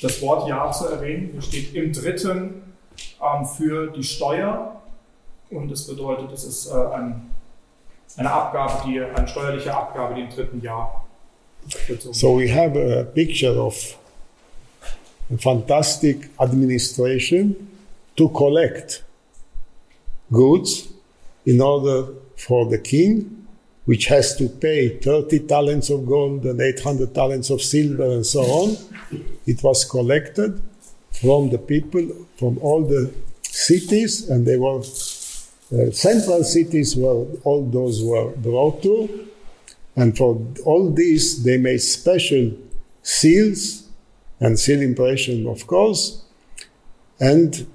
das 0.00 0.22
Wort 0.22 0.48
Jahr 0.48 0.72
zu 0.72 0.86
erwähnen. 0.86 1.30
Hier 1.32 1.42
steht 1.42 1.74
im 1.74 1.92
dritten 1.92 2.62
ähm, 3.20 3.46
für 3.46 3.88
die 3.88 4.04
Steuer 4.04 4.80
und 5.50 5.70
das 5.70 5.86
bedeutet, 5.86 6.32
es 6.32 6.44
ist 6.44 6.66
äh, 6.68 6.74
ein, 6.74 7.30
eine 8.16 8.32
Abgabe, 8.32 8.82
die, 8.86 9.00
eine 9.00 9.28
steuerliche 9.28 9.74
Abgabe, 9.74 10.14
die 10.14 10.22
im 10.22 10.30
dritten 10.30 10.62
Jahr 10.62 11.04
bezogen 11.86 12.14
So 12.14 12.38
we 12.38 12.48
have 12.48 12.74
a 12.76 13.04
picture 13.04 13.60
of 13.60 13.98
a 15.32 15.36
fantastic 15.36 16.30
administration 16.38 17.68
to 18.16 18.28
collect 18.28 19.04
goods 20.32 20.88
in 21.46 21.60
order 21.60 22.12
for 22.36 22.66
the 22.66 22.78
king, 22.78 23.46
which 23.84 24.06
has 24.06 24.36
to 24.36 24.48
pay 24.48 24.98
30 24.98 25.40
talents 25.46 25.90
of 25.90 26.06
gold 26.06 26.44
and 26.44 26.60
800 26.60 27.14
talents 27.14 27.50
of 27.50 27.60
silver 27.60 28.04
and 28.04 28.24
so 28.24 28.42
on. 28.42 28.76
It 29.46 29.62
was 29.62 29.84
collected 29.84 30.60
from 31.12 31.50
the 31.50 31.58
people 31.58 32.26
from 32.36 32.58
all 32.58 32.82
the 32.84 33.12
cities, 33.42 34.28
and 34.30 34.46
they 34.46 34.56
were 34.56 34.78
uh, 34.78 35.90
central 35.90 36.44
cities 36.44 36.96
where 36.96 37.26
all 37.44 37.68
those 37.68 38.02
were 38.02 38.30
brought 38.36 38.82
to. 38.82 39.28
And 39.96 40.16
for 40.16 40.40
all 40.64 40.90
this, 40.90 41.42
they 41.42 41.58
made 41.58 41.78
special 41.78 42.52
seals 43.02 43.88
and 44.38 44.58
seal 44.58 44.80
impression, 44.80 45.46
of 45.46 45.66
course. 45.66 46.24
And 47.18 47.66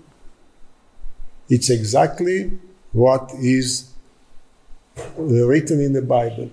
it's 1.50 1.70
exactly 1.70 2.52
what 2.92 3.32
is 3.40 3.92
uh, 4.98 5.48
written 5.48 5.80
in 5.80 5.94
the 5.94 6.02
Bible. 6.02 6.50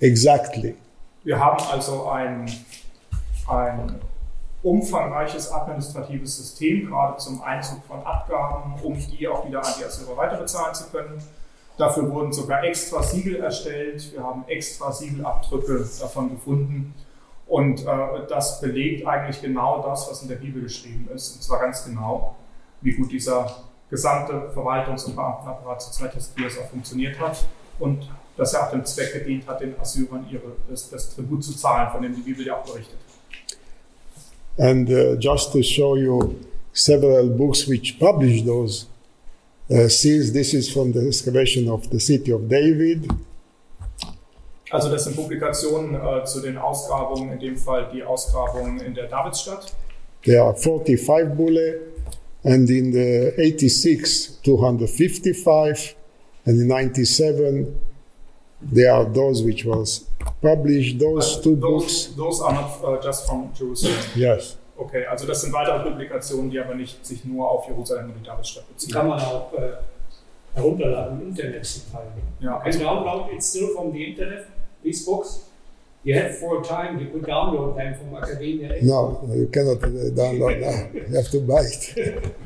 Exactly. 0.00 0.76
Wir 1.24 1.38
haben 1.38 1.62
also 1.70 2.08
ein, 2.08 2.50
ein 3.46 4.00
umfangreiches 4.62 5.52
administratives 5.52 6.36
System, 6.36 6.86
gerade 6.86 7.18
zum 7.18 7.42
Einzug 7.42 7.84
von 7.84 8.02
Abgaben, 8.02 8.74
um 8.82 8.94
die 8.94 9.28
auch 9.28 9.46
wieder 9.46 9.64
an 9.64 9.72
die 9.78 9.84
Assyrer 9.84 10.16
weiterbezahlen 10.16 10.74
zu 10.74 10.84
können. 10.90 11.22
Dafür 11.76 12.10
wurden 12.10 12.32
sogar 12.32 12.62
extra 12.64 13.02
Siegel 13.02 13.36
erstellt. 13.36 14.12
Wir 14.12 14.22
haben 14.22 14.44
extra 14.48 14.92
Siegelabdrücke 14.92 15.86
davon 16.00 16.30
gefunden. 16.30 16.94
Und 17.46 17.80
äh, 17.80 18.26
das 18.28 18.60
belegt 18.60 19.06
eigentlich 19.06 19.40
genau 19.40 19.82
das, 19.82 20.08
was 20.10 20.22
in 20.22 20.28
der 20.28 20.36
Bibel 20.36 20.62
geschrieben 20.62 21.08
ist. 21.14 21.36
Und 21.36 21.42
zwar 21.42 21.60
ganz 21.60 21.84
genau, 21.84 22.36
wie 22.80 22.92
gut 22.92 23.10
dieser 23.10 23.64
gesamte 23.90 24.50
Verwaltungs- 24.54 25.04
und 25.06 25.16
Beamtenapparat 25.16 25.82
zur 25.82 25.92
Zeit 25.92 26.14
des 26.14 26.34
Kriegers 26.34 26.58
auch 26.58 26.70
funktioniert 26.70 27.18
hat. 27.18 27.44
Und 27.78 28.08
dass 28.36 28.54
er 28.54 28.66
auch 28.66 28.70
dem 28.70 28.84
Zweck 28.84 29.12
gedient 29.12 29.46
hat, 29.46 29.60
den 29.60 29.78
Assyrern 29.78 30.26
ihre, 30.30 30.52
das, 30.68 30.88
das 30.88 31.14
Tribut 31.14 31.44
zu 31.44 31.54
zahlen, 31.56 31.90
von 31.90 32.02
dem 32.02 32.14
die 32.14 32.22
Bibel 32.22 32.46
ja 32.46 32.56
auch 32.56 32.64
berichtet. 32.64 32.96
And 34.58 34.88
uh, 34.90 35.16
just 35.18 35.52
to 35.52 35.62
show 35.62 35.96
you 35.96 36.36
several 36.72 37.28
books 37.28 37.66
which 37.68 37.98
publish 37.98 38.44
those 38.44 38.86
uh, 39.70 39.88
seals, 39.88 40.32
this 40.32 40.54
is 40.54 40.68
from 40.70 40.92
the 40.92 41.06
excavation 41.06 41.68
of 41.68 41.88
the 41.90 42.00
city 42.00 42.32
of 42.32 42.48
David. 42.48 43.08
Also 44.70 44.88
das 44.88 45.04
sind 45.04 45.16
Publikationen 45.16 45.94
äh, 45.94 46.24
zu 46.24 46.40
den 46.40 46.56
Ausgrabungen, 46.56 47.32
in 47.32 47.40
dem 47.40 47.56
Fall 47.56 47.88
die 47.92 48.04
Ausgrabungen 48.04 48.80
in 48.80 48.94
der 48.94 49.08
Davidsstadt. 49.08 49.74
There 50.24 50.42
are 50.42 50.54
45 50.54 51.34
bulle, 51.36 51.80
and 52.44 52.68
in 52.70 52.90
the 52.92 53.32
86, 53.38 54.38
255, 54.42 55.94
and 56.46 56.60
in 56.60 56.68
97, 56.68 57.78
there 58.62 58.92
are 58.92 59.04
those 59.04 59.42
which 59.42 59.64
was 59.64 60.06
published, 60.42 60.98
those 60.98 61.40
two 61.42 61.56
books. 61.56 62.06
Those, 62.06 62.16
those 62.16 62.40
are 62.42 62.52
not 62.52 62.84
uh, 62.84 63.02
just 63.02 63.26
from 63.26 63.52
Jerusalem. 63.54 63.98
Yes. 64.16 64.56
Okay, 64.78 65.04
also 65.04 65.26
das 65.26 65.42
sind 65.42 65.52
weitere 65.52 65.82
Publikationen, 65.82 66.50
die 66.50 66.58
aber 66.58 66.74
nicht 66.74 67.04
sich 67.04 67.24
nur 67.26 67.50
auf 67.50 67.68
Jerusalem 67.68 68.06
und 68.10 68.20
die 68.20 68.24
Davidsstadt 68.24 68.64
Die 68.68 68.72
beziehen. 68.72 68.92
kann 68.92 69.08
man 69.08 69.20
auch 69.20 69.52
äh, 69.52 69.72
herunterladen 70.54 71.20
im 71.20 71.28
Internet 71.28 71.66
zum 71.66 71.82
Teil. 71.92 72.06
Ja, 72.40 72.50
You 72.50 72.56
also, 72.64 72.78
can 72.78 72.86
download 72.86 73.32
it 73.34 73.42
still 73.42 73.68
from 73.74 73.92
the 73.92 74.02
internet, 74.04 74.46
these 74.82 75.04
books. 75.04 75.49
You 76.02 76.14
have 76.14 76.38
for 76.38 76.60
a 76.60 76.64
time, 76.64 76.98
you 76.98 77.10
could 77.10 77.22
download 77.22 77.76
them 77.76 77.94
from 77.94 78.16
Academia. 78.16 78.82
No, 78.82 79.20
you 79.34 79.48
cannot 79.52 79.84
uh, 79.84 79.88
download 80.16 80.60
now. 80.60 81.00
You 81.08 81.14
have 81.14 81.30
to 81.30 81.40
buy 81.40 81.60
it. 81.60 82.36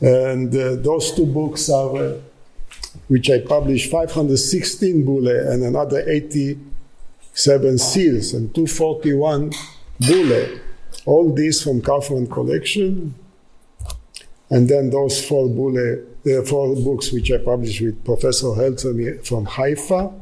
and 0.00 0.54
uh, 0.54 0.76
those 0.76 1.12
two 1.16 1.26
books 1.26 1.68
are, 1.68 1.96
uh, 1.96 2.18
which 3.08 3.28
I 3.28 3.40
published, 3.40 3.90
516 3.90 5.04
bulle 5.04 5.28
and 5.28 5.64
another 5.64 6.08
87 6.08 7.78
seals 7.78 8.34
and 8.34 8.54
241 8.54 9.52
bulle. 9.98 10.60
All 11.06 11.34
these 11.34 11.60
from 11.60 11.82
Kaufman 11.82 12.28
collection. 12.28 13.16
And 14.48 14.68
then 14.68 14.90
those 14.90 15.24
four 15.26 15.48
bulle, 15.48 16.04
uh, 16.24 16.42
four 16.44 16.76
books 16.76 17.10
which 17.10 17.32
I 17.32 17.38
published 17.38 17.80
with 17.80 18.04
Professor 18.04 18.46
Helzer 18.46 19.26
from 19.26 19.44
Haifa. 19.46 20.12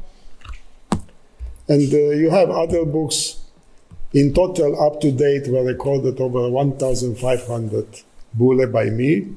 And 1.67 1.93
uh, 1.93 1.97
you 2.11 2.29
have 2.29 2.49
other 2.49 2.85
books 2.85 3.41
in 4.13 4.33
total, 4.33 4.81
up 4.81 5.01
to 5.01 5.11
date, 5.11 5.47
were 5.47 5.63
recorded 5.63 6.19
over 6.21 6.49
1,500 6.49 8.01
bulle 8.33 8.67
by 8.67 8.85
me, 8.85 9.27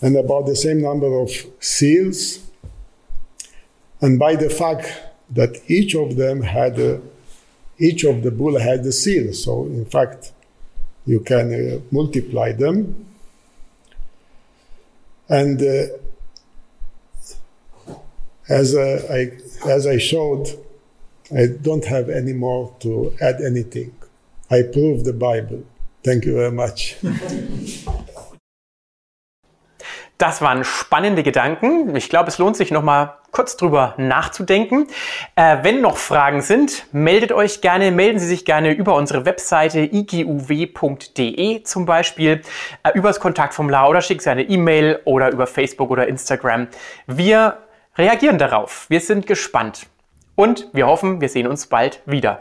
and 0.00 0.16
about 0.16 0.46
the 0.46 0.56
same 0.56 0.80
number 0.80 1.18
of 1.18 1.30
seals. 1.60 2.40
And 4.00 4.18
by 4.18 4.36
the 4.36 4.50
fact 4.50 4.86
that 5.30 5.60
each 5.68 5.94
of 5.94 6.16
them 6.16 6.42
had 6.42 6.78
a, 6.78 7.00
each 7.78 8.04
of 8.04 8.22
the 8.22 8.30
bull 8.30 8.58
had 8.58 8.80
a 8.80 8.92
seal, 8.92 9.32
so 9.34 9.64
in 9.64 9.84
fact, 9.84 10.32
you 11.06 11.20
can 11.20 11.52
uh, 11.52 11.80
multiply 11.90 12.52
them. 12.52 13.06
And 15.28 15.60
uh, 15.60 15.86
as 18.48 18.74
uh, 18.74 19.06
I 19.10 19.68
as 19.68 19.86
I 19.86 19.96
showed, 19.98 20.63
I 21.30 21.46
don't 21.46 21.86
have 21.88 22.10
any 22.10 22.34
more 22.34 22.70
to 22.80 23.12
add 23.20 23.40
anything. 23.40 23.92
I 24.50 24.62
prove 24.62 25.04
the 25.04 25.12
Bible. 25.12 25.64
Thank 26.02 26.26
you 26.26 26.34
very 26.34 26.52
much. 26.52 26.96
Das 30.18 30.40
waren 30.40 30.62
spannende 30.64 31.22
Gedanken. 31.22 31.96
Ich 31.96 32.08
glaube, 32.08 32.28
es 32.28 32.38
lohnt 32.38 32.56
sich 32.56 32.70
nochmal 32.70 33.14
kurz 33.32 33.56
drüber 33.56 33.94
nachzudenken. 33.96 34.86
Äh, 35.34 35.58
wenn 35.62 35.80
noch 35.80 35.96
Fragen 35.96 36.40
sind, 36.40 36.86
meldet 36.92 37.32
euch 37.32 37.60
gerne, 37.62 37.90
melden 37.90 38.20
Sie 38.20 38.28
sich 38.28 38.44
gerne 38.44 38.72
über 38.72 38.94
unsere 38.94 39.24
Webseite 39.24 39.80
iguw.de 39.80 41.62
zum 41.64 41.84
Beispiel, 41.84 42.42
äh, 42.84 42.96
übers 42.96 43.18
Kontaktformular 43.18 43.90
oder 43.90 44.02
schickt 44.02 44.22
Sie 44.22 44.30
eine 44.30 44.44
E-Mail 44.44 45.00
oder 45.04 45.32
über 45.32 45.48
Facebook 45.48 45.90
oder 45.90 46.06
Instagram. 46.06 46.68
Wir 47.08 47.58
reagieren 47.96 48.38
darauf. 48.38 48.86
Wir 48.88 49.00
sind 49.00 49.26
gespannt. 49.26 49.86
Und 50.36 50.68
wir 50.72 50.86
hoffen, 50.86 51.20
wir 51.20 51.28
sehen 51.28 51.46
uns 51.46 51.66
bald 51.66 52.00
wieder. 52.06 52.40